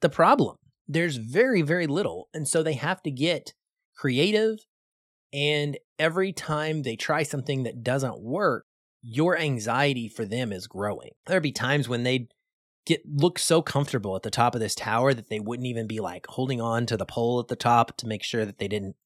the 0.00 0.08
problem. 0.08 0.56
There's 0.88 1.16
very, 1.16 1.62
very 1.62 1.86
little. 1.86 2.28
And 2.32 2.48
so 2.48 2.62
they 2.62 2.72
have 2.74 3.02
to 3.02 3.10
get 3.10 3.52
creative. 4.00 4.58
And 5.32 5.78
every 5.98 6.32
time 6.32 6.82
they 6.82 6.96
try 6.96 7.22
something 7.22 7.64
that 7.64 7.82
doesn't 7.82 8.20
work, 8.20 8.64
your 9.02 9.38
anxiety 9.38 10.08
for 10.08 10.24
them 10.24 10.52
is 10.52 10.66
growing. 10.66 11.10
There'd 11.26 11.42
be 11.42 11.52
times 11.52 11.88
when 11.88 12.02
they'd 12.02 12.28
get 12.86 13.02
look 13.06 13.38
so 13.38 13.60
comfortable 13.60 14.16
at 14.16 14.22
the 14.22 14.30
top 14.30 14.54
of 14.54 14.60
this 14.60 14.74
tower 14.74 15.12
that 15.12 15.28
they 15.28 15.38
wouldn't 15.38 15.66
even 15.66 15.86
be 15.86 16.00
like 16.00 16.26
holding 16.28 16.60
on 16.60 16.86
to 16.86 16.96
the 16.96 17.06
pole 17.06 17.38
at 17.40 17.48
the 17.48 17.56
top 17.56 17.96
to 17.98 18.06
make 18.06 18.22
sure 18.22 18.46
that 18.46 18.58
they 18.58 18.68
didn't, 18.68 18.96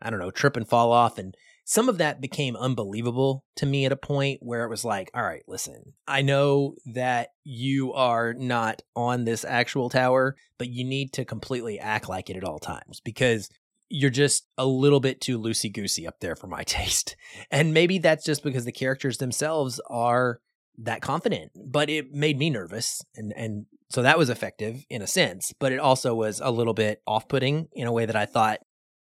I 0.00 0.10
don't 0.10 0.20
know, 0.20 0.30
trip 0.30 0.56
and 0.56 0.66
fall 0.66 0.92
off. 0.92 1.18
And 1.18 1.36
some 1.64 1.88
of 1.88 1.98
that 1.98 2.20
became 2.20 2.54
unbelievable 2.54 3.44
to 3.56 3.66
me 3.66 3.84
at 3.84 3.92
a 3.92 3.96
point 3.96 4.38
where 4.42 4.62
it 4.62 4.70
was 4.70 4.84
like, 4.84 5.10
all 5.12 5.24
right, 5.24 5.42
listen, 5.48 5.94
I 6.06 6.22
know 6.22 6.76
that 6.86 7.30
you 7.42 7.92
are 7.94 8.32
not 8.32 8.82
on 8.94 9.24
this 9.24 9.44
actual 9.44 9.90
tower, 9.90 10.36
but 10.56 10.68
you 10.68 10.84
need 10.84 11.12
to 11.14 11.24
completely 11.24 11.80
act 11.80 12.08
like 12.08 12.30
it 12.30 12.36
at 12.36 12.44
all 12.44 12.60
times 12.60 13.00
because 13.04 13.50
you're 13.88 14.10
just 14.10 14.46
a 14.58 14.66
little 14.66 15.00
bit 15.00 15.20
too 15.20 15.38
loosey 15.38 15.72
goosey 15.72 16.06
up 16.06 16.20
there 16.20 16.36
for 16.36 16.46
my 16.46 16.62
taste. 16.64 17.16
And 17.50 17.74
maybe 17.74 17.98
that's 17.98 18.24
just 18.24 18.42
because 18.42 18.64
the 18.64 18.72
characters 18.72 19.18
themselves 19.18 19.80
are 19.88 20.40
that 20.78 21.00
confident, 21.00 21.52
but 21.64 21.88
it 21.88 22.12
made 22.12 22.38
me 22.38 22.50
nervous. 22.50 23.02
And, 23.14 23.32
and 23.36 23.66
so 23.90 24.02
that 24.02 24.18
was 24.18 24.28
effective 24.28 24.84
in 24.90 25.00
a 25.00 25.06
sense, 25.06 25.52
but 25.58 25.72
it 25.72 25.78
also 25.78 26.14
was 26.14 26.40
a 26.44 26.50
little 26.50 26.74
bit 26.74 27.00
off 27.06 27.28
putting 27.28 27.68
in 27.72 27.86
a 27.86 27.92
way 27.92 28.04
that 28.04 28.16
I 28.16 28.26
thought 28.26 28.60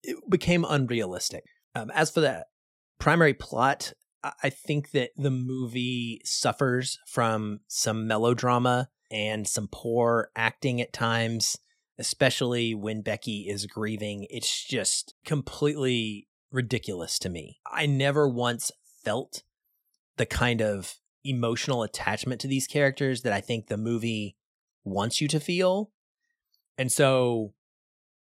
it 0.03 0.17
became 0.29 0.65
unrealistic. 0.67 1.43
Um, 1.75 1.91
as 1.91 2.09
for 2.09 2.21
the 2.21 2.45
primary 2.99 3.33
plot, 3.33 3.93
I 4.43 4.49
think 4.49 4.91
that 4.91 5.11
the 5.15 5.31
movie 5.31 6.21
suffers 6.25 6.99
from 7.07 7.61
some 7.67 8.07
melodrama 8.07 8.89
and 9.09 9.47
some 9.47 9.69
poor 9.71 10.29
acting 10.35 10.81
at 10.81 10.91
times, 10.91 11.57
especially 11.99 12.73
when 12.73 13.01
Becky 13.01 13.47
is 13.47 13.65
grieving. 13.65 14.25
It's 14.29 14.63
just 14.65 15.13
completely 15.25 16.27
ridiculous 16.51 17.19
to 17.19 17.29
me. 17.29 17.59
I 17.71 17.85
never 17.85 18.27
once 18.27 18.71
felt 19.03 19.43
the 20.17 20.25
kind 20.25 20.61
of 20.61 20.95
emotional 21.23 21.83
attachment 21.83 22.41
to 22.41 22.47
these 22.47 22.65
characters 22.65 23.21
that 23.21 23.33
I 23.33 23.41
think 23.41 23.67
the 23.67 23.77
movie 23.77 24.35
wants 24.83 25.21
you 25.21 25.27
to 25.27 25.39
feel. 25.39 25.91
And 26.77 26.91
so 26.91 27.53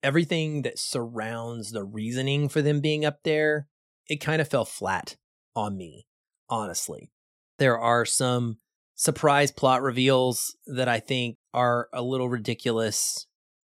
everything 0.03 0.63
that 0.63 0.79
surrounds 0.79 1.73
the 1.73 1.85
reasoning 1.85 2.49
for 2.49 2.63
them 2.63 2.81
being 2.81 3.05
up 3.05 3.25
there 3.25 3.69
it 4.09 4.21
kind 4.21 4.41
of 4.41 4.49
fell 4.49 4.65
flat 4.65 5.17
on 5.55 5.77
me, 5.77 6.07
honestly. 6.49 7.11
There 7.59 7.79
are 7.79 8.05
some 8.05 8.59
surprise 8.95 9.51
plot 9.51 9.83
reveals 9.83 10.57
that 10.67 10.89
I 10.89 11.01
think 11.01 11.37
are 11.53 11.89
a 11.93 12.03
little 12.03 12.29
ridiculous, 12.29 13.27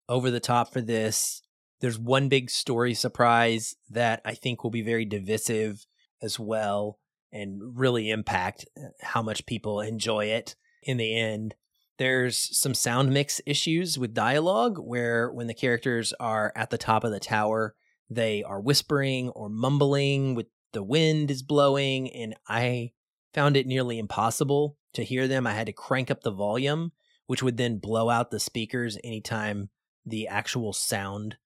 over 0.09 0.30
the 0.30 0.40
top 0.40 0.73
for 0.73 0.80
this. 0.80 1.42
There's 1.80 1.99
one 1.99 2.28
big 2.28 2.50
story 2.50 2.94
surprise 2.94 3.75
that 3.90 4.21
I 4.25 4.35
think 4.35 4.62
will 4.62 4.71
be 4.71 4.82
very 4.82 5.04
divisive 5.04 5.87
as 6.23 6.38
well 6.38 6.99
and 7.32 7.78
really 7.78 8.11
impact 8.11 8.66
uh, 8.76 8.88
how 9.00 9.23
much 9.23 9.47
people 9.47 9.80
enjoy 9.80 10.26
it 10.26 10.54
in 10.82 10.97
the 10.97 11.18
end. 11.18 11.54
There's 11.99 12.56
some 12.56 12.75
sound 12.75 13.12
mix 13.12 13.40
issues 13.47 13.99
with 13.99 14.14
dialogue 14.14 14.78
where 14.78 15.30
when 15.30 15.47
the 15.47 15.54
characters 15.54 16.12
are 16.21 16.52
at 16.54 16.71
the 16.71 16.78
top 16.78 17.04
of 17.04 17.11
the 17.11 17.21
tower, 17.21 17.75
they 18.09 18.42
are 18.42 18.61
whispering 18.61 19.30
or 19.30 19.49
mumbling 19.49 20.35
with 20.35 20.47
the 20.73 20.82
wind 20.82 21.30
is 21.30 21.42
blowing 21.42 22.11
and 22.11 22.35
I 22.49 22.92
found 23.35 23.56
it 23.56 23.66
nearly 23.66 23.99
impossible 23.99 24.76
to 24.94 25.04
hear 25.04 25.28
them. 25.28 25.47
I 25.47 25.52
had 25.52 25.66
to 25.66 25.73
crank 25.73 26.11
up 26.11 26.23
the 26.23 26.30
volume, 26.30 26.92
which 27.26 27.42
would 27.42 27.56
then 27.56 27.78
blow 27.78 28.11
out 28.11 28.30
the 28.30 28.40
speakers 28.40 28.99
anytime 29.04 29.71
the 30.04 30.28
actual 30.28 30.73
sound 30.73 31.37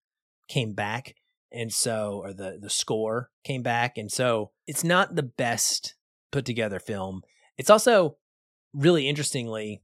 came 0.48 0.74
back. 0.74 1.14
And 1.52 1.72
so, 1.72 2.20
or 2.22 2.32
the, 2.32 2.58
the 2.60 2.70
score 2.70 3.30
came 3.44 3.62
back. 3.62 3.96
And 3.96 4.10
so 4.10 4.50
it's 4.66 4.84
not 4.84 5.14
the 5.14 5.22
best 5.22 5.94
put 6.32 6.44
together 6.44 6.78
film. 6.78 7.22
It's 7.56 7.70
also 7.70 8.16
really 8.74 9.08
interestingly 9.08 9.82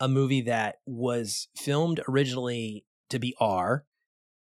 a 0.00 0.08
movie 0.08 0.42
that 0.42 0.76
was 0.86 1.48
filmed 1.56 2.00
originally 2.08 2.84
to 3.10 3.18
be 3.18 3.34
R 3.40 3.84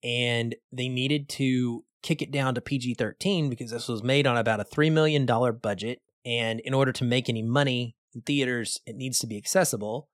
and 0.03 0.55
they 0.73 0.89
needed 0.89 1.29
to 1.29 1.85
kick 2.03 2.23
it 2.23 2.31
down 2.31 2.55
to 2.55 2.61
PG 2.61 2.95
13 2.95 3.51
because 3.51 3.71
this 3.71 3.89
was 3.89 4.03
made 4.03 4.27
on 4.27 4.37
about 4.37 4.61
a 4.61 4.65
$3 4.65 4.91
million 4.91 5.27
budget. 5.27 6.01
And 6.25 6.61
in 6.61 6.75
order 6.75 6.93
to 6.93 7.05
make 7.05 7.29
any 7.29 7.43
money 7.43 7.97
in 8.15 8.23
theaters, 8.23 8.79
it 8.87 8.97
needs 8.97 9.19
to 9.19 9.27
be 9.27 9.37
accessible. 9.37 10.09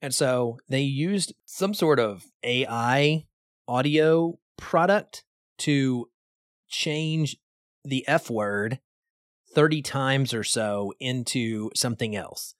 And 0.00 0.14
so 0.14 0.58
they 0.68 0.82
used 0.82 1.34
some 1.44 1.74
sort 1.74 1.98
of 1.98 2.24
AI 2.42 3.26
audio 3.66 4.38
product 4.56 5.24
to 5.58 6.08
change 6.68 7.36
the 7.84 8.06
F 8.06 8.30
word 8.30 8.78
30 9.54 9.82
times 9.82 10.34
or 10.34 10.44
so 10.44 10.92
into 11.00 11.70
something 11.74 12.14
else. 12.14 12.54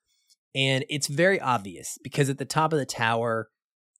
And 0.54 0.84
it's 0.88 1.06
very 1.06 1.40
obvious 1.40 1.98
because 2.02 2.28
at 2.28 2.38
the 2.38 2.44
top 2.44 2.72
of 2.72 2.78
the 2.78 2.86
tower, 2.86 3.50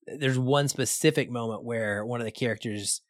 there's 0.07 0.39
one 0.39 0.69
specific 0.69 1.31
moment 1.31 1.65
where 1.65 2.05
one 2.05 2.21
of 2.21 2.25
the 2.25 2.33
characters 2.33 3.03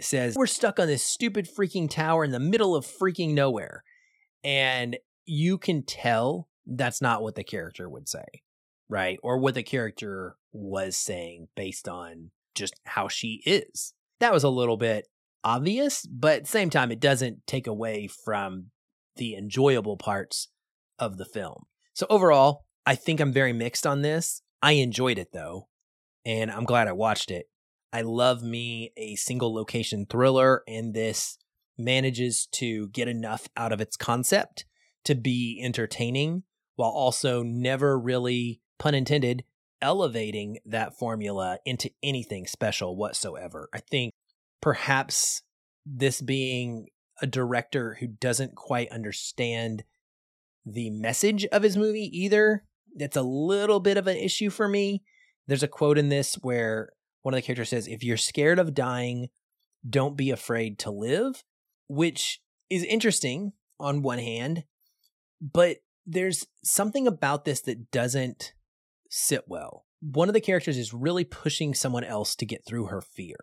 says, 0.00 0.34
We're 0.36 0.46
stuck 0.46 0.78
on 0.78 0.86
this 0.86 1.02
stupid 1.02 1.48
freaking 1.48 1.90
tower 1.90 2.24
in 2.24 2.30
the 2.30 2.40
middle 2.40 2.74
of 2.74 2.86
freaking 2.86 3.34
nowhere. 3.34 3.82
And 4.42 4.96
you 5.26 5.58
can 5.58 5.82
tell 5.82 6.48
that's 6.66 7.02
not 7.02 7.22
what 7.22 7.34
the 7.34 7.44
character 7.44 7.88
would 7.88 8.08
say, 8.08 8.24
right? 8.88 9.18
Or 9.22 9.38
what 9.38 9.54
the 9.54 9.62
character 9.62 10.36
was 10.52 10.96
saying 10.96 11.48
based 11.56 11.88
on 11.88 12.30
just 12.54 12.74
how 12.84 13.08
she 13.08 13.42
is. 13.44 13.94
That 14.20 14.32
was 14.32 14.44
a 14.44 14.48
little 14.48 14.76
bit 14.76 15.08
obvious, 15.42 16.06
but 16.06 16.36
at 16.36 16.44
the 16.44 16.50
same 16.50 16.70
time, 16.70 16.90
it 16.90 17.00
doesn't 17.00 17.46
take 17.46 17.66
away 17.66 18.06
from 18.06 18.70
the 19.16 19.36
enjoyable 19.36 19.96
parts 19.96 20.48
of 20.98 21.16
the 21.16 21.24
film. 21.24 21.64
So 21.92 22.06
overall, 22.10 22.64
I 22.86 22.94
think 22.94 23.20
I'm 23.20 23.32
very 23.32 23.52
mixed 23.52 23.86
on 23.86 24.02
this. 24.02 24.42
I 24.62 24.72
enjoyed 24.72 25.18
it 25.18 25.28
though, 25.32 25.68
and 26.24 26.50
I'm 26.50 26.64
glad 26.64 26.88
I 26.88 26.92
watched 26.92 27.30
it. 27.30 27.46
I 27.92 28.00
love 28.00 28.42
me 28.42 28.92
a 28.96 29.14
single 29.14 29.54
location 29.54 30.06
thriller, 30.08 30.62
and 30.66 30.94
this 30.94 31.38
manages 31.78 32.46
to 32.52 32.88
get 32.88 33.08
enough 33.08 33.48
out 33.56 33.72
of 33.72 33.80
its 33.80 33.96
concept 33.96 34.64
to 35.04 35.14
be 35.14 35.60
entertaining 35.62 36.42
while 36.76 36.90
also 36.90 37.42
never 37.42 37.98
really, 37.98 38.60
pun 38.84 38.94
intended, 38.94 39.44
elevating 39.80 40.58
that 40.66 40.94
formula 40.98 41.58
into 41.64 41.90
anything 42.02 42.46
special 42.46 42.94
whatsoever. 42.94 43.70
I 43.72 43.78
think 43.78 44.12
perhaps 44.60 45.40
this 45.86 46.20
being 46.20 46.88
a 47.22 47.26
director 47.26 47.96
who 47.98 48.06
doesn't 48.06 48.54
quite 48.54 48.92
understand 48.92 49.84
the 50.66 50.90
message 50.90 51.46
of 51.46 51.62
his 51.62 51.78
movie 51.78 52.10
either, 52.12 52.64
that's 52.94 53.16
a 53.16 53.22
little 53.22 53.80
bit 53.80 53.96
of 53.96 54.06
an 54.06 54.18
issue 54.18 54.50
for 54.50 54.68
me. 54.68 55.02
There's 55.46 55.62
a 55.62 55.68
quote 55.68 55.96
in 55.96 56.10
this 56.10 56.34
where 56.34 56.90
one 57.22 57.32
of 57.32 57.38
the 57.38 57.42
characters 57.42 57.70
says, 57.70 57.88
If 57.88 58.04
you're 58.04 58.18
scared 58.18 58.58
of 58.58 58.74
dying, 58.74 59.28
don't 59.88 60.16
be 60.16 60.30
afraid 60.30 60.78
to 60.80 60.90
live, 60.90 61.42
which 61.88 62.40
is 62.68 62.84
interesting 62.84 63.52
on 63.80 64.02
one 64.02 64.18
hand, 64.18 64.64
but 65.40 65.78
there's 66.06 66.46
something 66.62 67.06
about 67.06 67.46
this 67.46 67.62
that 67.62 67.90
doesn't 67.90 68.53
sit 69.14 69.44
well. 69.46 69.86
One 70.00 70.28
of 70.28 70.34
the 70.34 70.40
characters 70.40 70.76
is 70.76 70.92
really 70.92 71.24
pushing 71.24 71.72
someone 71.74 72.04
else 72.04 72.34
to 72.36 72.46
get 72.46 72.66
through 72.66 72.86
her 72.86 73.00
fear. 73.00 73.36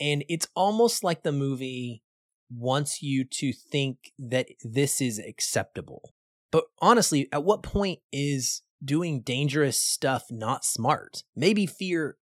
And 0.00 0.24
it's 0.28 0.48
almost 0.54 1.02
like 1.02 1.22
the 1.22 1.32
movie 1.32 2.02
wants 2.50 3.02
you 3.02 3.24
to 3.24 3.52
think 3.52 4.12
that 4.18 4.48
this 4.62 5.00
is 5.00 5.18
acceptable. 5.18 6.12
But 6.52 6.64
honestly, 6.80 7.28
at 7.32 7.42
what 7.42 7.62
point 7.62 8.00
is 8.12 8.62
doing 8.84 9.22
dangerous 9.22 9.80
stuff 9.80 10.24
not 10.30 10.64
smart? 10.64 11.24
Maybe 11.34 11.66
fear 11.66 12.16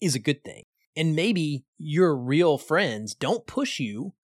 is 0.00 0.14
a 0.14 0.20
good 0.20 0.44
thing. 0.44 0.64
And 0.96 1.14
maybe 1.14 1.64
your 1.78 2.16
real 2.16 2.58
friends 2.58 3.14
don't 3.14 3.46
push 3.46 3.78
you 3.78 4.14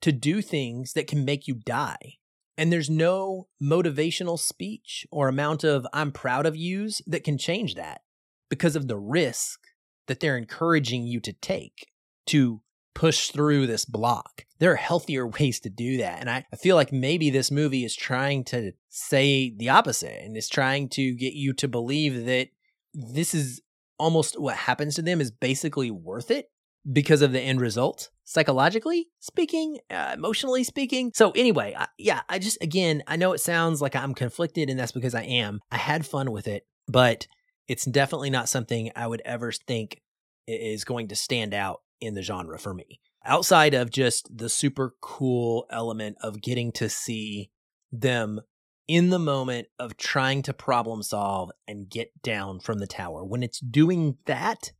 to 0.00 0.12
do 0.12 0.40
things 0.40 0.92
that 0.92 1.06
can 1.06 1.24
make 1.24 1.48
you 1.48 1.54
die. 1.54 2.18
And 2.56 2.72
there's 2.72 2.90
no 2.90 3.48
motivational 3.62 4.38
speech 4.38 5.06
or 5.10 5.28
amount 5.28 5.64
of 5.64 5.86
I'm 5.92 6.12
proud 6.12 6.46
of 6.46 6.56
yous 6.56 7.02
that 7.06 7.24
can 7.24 7.38
change 7.38 7.74
that 7.74 8.02
because 8.48 8.76
of 8.76 8.86
the 8.88 8.98
risk 8.98 9.60
that 10.06 10.20
they're 10.20 10.36
encouraging 10.36 11.04
you 11.04 11.20
to 11.20 11.32
take 11.32 11.88
to 12.26 12.60
push 12.94 13.30
through 13.30 13.66
this 13.66 13.84
block. 13.84 14.44
There 14.60 14.72
are 14.72 14.76
healthier 14.76 15.26
ways 15.26 15.60
to 15.60 15.70
do 15.70 15.98
that. 15.98 16.20
And 16.20 16.30
I, 16.30 16.44
I 16.52 16.56
feel 16.56 16.76
like 16.76 16.92
maybe 16.92 17.30
this 17.30 17.50
movie 17.50 17.84
is 17.84 17.96
trying 17.96 18.44
to 18.44 18.72
say 18.88 19.52
the 19.56 19.70
opposite 19.70 20.22
and 20.22 20.36
is 20.36 20.48
trying 20.48 20.88
to 20.90 21.14
get 21.14 21.34
you 21.34 21.52
to 21.54 21.68
believe 21.68 22.26
that 22.26 22.48
this 22.92 23.34
is 23.34 23.60
almost 23.98 24.40
what 24.40 24.56
happens 24.56 24.94
to 24.94 25.02
them 25.02 25.20
is 25.20 25.30
basically 25.30 25.90
worth 25.90 26.30
it 26.30 26.50
because 26.90 27.22
of 27.22 27.32
the 27.32 27.40
end 27.40 27.60
result 27.60 28.10
psychologically 28.24 29.08
speaking 29.20 29.78
uh, 29.90 30.12
emotionally 30.14 30.64
speaking. 30.64 31.12
So 31.14 31.30
anyway 31.32 31.74
I, 31.76 31.86
yeah 31.98 32.22
i 32.28 32.38
just 32.38 32.58
again 32.62 33.02
i 33.06 33.16
know 33.16 33.32
it 33.32 33.40
sounds 33.40 33.80
like 33.82 33.94
i'm 33.94 34.14
conflicted 34.14 34.70
and 34.70 34.78
that's 34.78 34.92
because 34.92 35.14
i 35.14 35.22
am. 35.22 35.60
I 35.70 35.76
had 35.76 36.06
fun 36.06 36.30
with 36.30 36.48
it 36.48 36.66
but 36.88 37.26
it's 37.68 37.84
definitely 37.84 38.30
not 38.30 38.48
something 38.48 38.90
i 38.96 39.06
would 39.06 39.22
ever 39.24 39.52
think 39.52 40.00
is 40.46 40.84
going 40.84 41.08
to 41.08 41.16
stand 41.16 41.54
out 41.54 41.80
in 42.00 42.14
the 42.14 42.22
genre 42.22 42.58
for 42.58 42.74
me. 42.74 43.00
Outside 43.24 43.74
of 43.74 43.90
just 43.90 44.36
the 44.36 44.50
super 44.50 44.94
cool 45.00 45.66
element 45.70 46.16
of 46.22 46.42
getting 46.42 46.72
to 46.72 46.88
see 46.88 47.50
them 47.90 48.40
in 48.86 49.08
the 49.08 49.18
moment 49.18 49.68
of 49.78 49.96
trying 49.96 50.42
to 50.42 50.52
problem 50.52 51.02
solve 51.02 51.50
and 51.66 51.88
get 51.88 52.10
down 52.22 52.60
from 52.60 52.78
the 52.78 52.86
tower. 52.86 53.24
When 53.24 53.42
it's 53.42 53.60
doing 53.60 54.18
that 54.26 54.72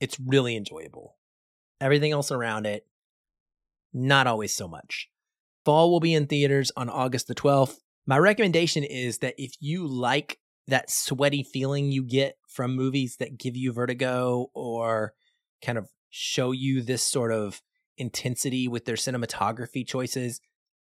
it's 0.00 0.20
really 0.20 0.56
enjoyable 0.56 1.15
Everything 1.80 2.12
else 2.12 2.30
around 2.30 2.66
it, 2.66 2.86
not 3.92 4.26
always 4.26 4.54
so 4.54 4.68
much. 4.68 5.08
Fall 5.64 5.90
will 5.90 6.00
be 6.00 6.14
in 6.14 6.26
theaters 6.26 6.70
on 6.76 6.88
August 6.88 7.28
the 7.28 7.34
12th. 7.34 7.78
My 8.06 8.18
recommendation 8.18 8.84
is 8.84 9.18
that 9.18 9.34
if 9.36 9.52
you 9.60 9.86
like 9.86 10.38
that 10.68 10.90
sweaty 10.90 11.42
feeling 11.42 11.90
you 11.90 12.04
get 12.04 12.36
from 12.48 12.74
movies 12.74 13.16
that 13.18 13.38
give 13.38 13.56
you 13.56 13.72
vertigo 13.72 14.50
or 14.54 15.14
kind 15.62 15.78
of 15.78 15.88
show 16.10 16.52
you 16.52 16.82
this 16.82 17.02
sort 17.02 17.32
of 17.32 17.62
intensity 17.98 18.68
with 18.68 18.84
their 18.84 18.96
cinematography 18.96 19.86
choices, 19.86 20.40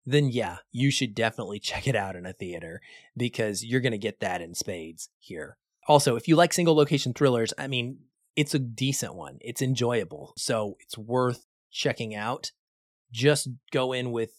then 0.05 0.29
yeah, 0.29 0.57
you 0.71 0.89
should 0.89 1.13
definitely 1.13 1.59
check 1.61 1.87
it 1.87 1.95
out 1.95 2.15
in 2.15 2.25
a 2.25 2.33
theater 2.33 2.81
because 3.15 3.63
you're 3.63 3.81
going 3.81 3.91
to 3.91 3.97
get 3.97 4.19
that 4.19 4.41
in 4.41 4.55
spades 4.55 5.09
here. 5.19 5.57
Also, 5.87 6.15
if 6.15 6.27
you 6.27 6.35
like 6.35 6.53
single 6.53 6.75
location 6.75 7.13
thrillers, 7.13 7.53
I 7.57 7.67
mean, 7.67 7.99
it's 8.37 8.53
a 8.53 8.59
decent 8.59 9.15
one. 9.15 9.39
It's 9.41 9.63
enjoyable. 9.63 10.33
So 10.37 10.77
it's 10.79 10.97
worth 10.97 11.45
checking 11.71 12.15
out. 12.15 12.51
Just 13.11 13.49
go 13.71 13.91
in 13.91 14.11
with 14.11 14.29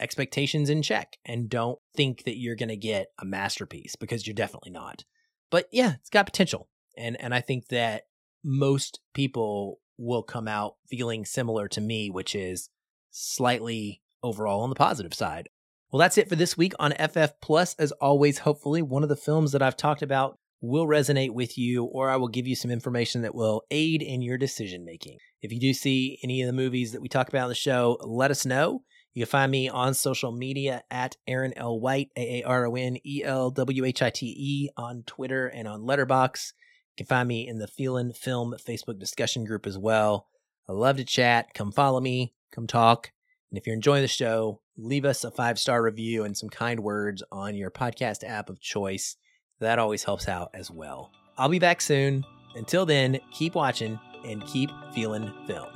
expectations 0.00 0.68
in 0.68 0.82
check 0.82 1.18
and 1.24 1.48
don't 1.48 1.78
think 1.96 2.24
that 2.24 2.36
you're 2.36 2.56
going 2.56 2.68
to 2.68 2.76
get 2.76 3.06
a 3.18 3.24
masterpiece 3.24 3.94
because 3.94 4.26
you're 4.26 4.34
definitely 4.34 4.72
not. 4.72 5.04
But 5.50 5.68
yeah, 5.70 5.94
it's 6.00 6.10
got 6.10 6.26
potential. 6.26 6.68
And 6.98 7.18
and 7.20 7.32
I 7.32 7.40
think 7.40 7.68
that 7.68 8.02
most 8.42 9.00
people 9.14 9.78
will 9.96 10.24
come 10.24 10.48
out 10.48 10.74
feeling 10.88 11.24
similar 11.24 11.68
to 11.68 11.80
me, 11.80 12.10
which 12.10 12.34
is 12.34 12.68
slightly 13.10 14.02
overall 14.22 14.62
on 14.62 14.68
the 14.68 14.74
positive 14.74 15.14
side. 15.14 15.48
Well, 15.92 16.00
that's 16.00 16.18
it 16.18 16.28
for 16.28 16.34
this 16.34 16.56
week 16.56 16.72
on 16.80 16.92
FF 16.92 17.40
Plus. 17.40 17.74
As 17.74 17.92
always, 17.92 18.38
hopefully, 18.38 18.82
one 18.82 19.04
of 19.04 19.08
the 19.08 19.16
films 19.16 19.52
that 19.52 19.62
I've 19.62 19.76
talked 19.76 20.02
about 20.02 20.38
will 20.60 20.86
resonate 20.86 21.32
with 21.32 21.58
you, 21.58 21.84
or 21.84 22.10
I 22.10 22.16
will 22.16 22.28
give 22.28 22.46
you 22.46 22.56
some 22.56 22.70
information 22.70 23.22
that 23.22 23.34
will 23.34 23.62
aid 23.70 24.02
in 24.02 24.22
your 24.22 24.38
decision 24.38 24.84
making. 24.84 25.18
If 25.42 25.52
you 25.52 25.60
do 25.60 25.74
see 25.74 26.18
any 26.22 26.40
of 26.42 26.46
the 26.46 26.52
movies 26.52 26.92
that 26.92 27.02
we 27.02 27.08
talk 27.08 27.28
about 27.28 27.44
on 27.44 27.48
the 27.50 27.54
show, 27.54 27.98
let 28.00 28.30
us 28.30 28.46
know. 28.46 28.82
You 29.12 29.24
can 29.24 29.30
find 29.30 29.52
me 29.52 29.68
on 29.68 29.94
social 29.94 30.32
media 30.32 30.82
at 30.90 31.16
Aaron 31.28 31.52
L. 31.56 31.78
White, 31.78 32.10
A 32.16 32.40
A 32.40 32.44
R 32.44 32.66
O 32.66 32.74
N 32.74 32.96
E 33.04 33.22
L 33.24 33.50
W 33.50 33.84
H 33.84 34.02
I 34.02 34.10
T 34.10 34.26
E, 34.26 34.68
on 34.76 35.04
Twitter 35.06 35.46
and 35.46 35.68
on 35.68 35.82
Letterboxd. 35.82 36.52
You 36.96 37.04
can 37.04 37.06
find 37.06 37.28
me 37.28 37.46
in 37.46 37.58
the 37.58 37.68
Feelin' 37.68 38.12
Film 38.12 38.54
Facebook 38.66 38.98
discussion 38.98 39.44
group 39.44 39.66
as 39.66 39.78
well. 39.78 40.28
I 40.68 40.72
love 40.72 40.96
to 40.96 41.04
chat. 41.04 41.54
Come 41.54 41.72
follow 41.72 42.00
me, 42.00 42.34
come 42.52 42.66
talk. 42.66 43.12
And 43.50 43.58
if 43.58 43.66
you're 43.66 43.76
enjoying 43.76 44.02
the 44.02 44.08
show, 44.08 44.60
leave 44.76 45.04
us 45.04 45.22
a 45.22 45.30
five 45.30 45.58
star 45.58 45.82
review 45.82 46.24
and 46.24 46.36
some 46.36 46.48
kind 46.48 46.80
words 46.80 47.22
on 47.30 47.54
your 47.54 47.70
podcast 47.70 48.24
app 48.24 48.48
of 48.48 48.60
choice. 48.60 49.16
That 49.60 49.78
always 49.78 50.04
helps 50.04 50.28
out 50.28 50.50
as 50.54 50.70
well. 50.70 51.10
I'll 51.38 51.48
be 51.48 51.58
back 51.58 51.80
soon. 51.80 52.24
Until 52.54 52.86
then, 52.86 53.18
keep 53.32 53.54
watching 53.54 53.98
and 54.24 54.44
keep 54.46 54.70
feeling 54.94 55.32
film. 55.46 55.68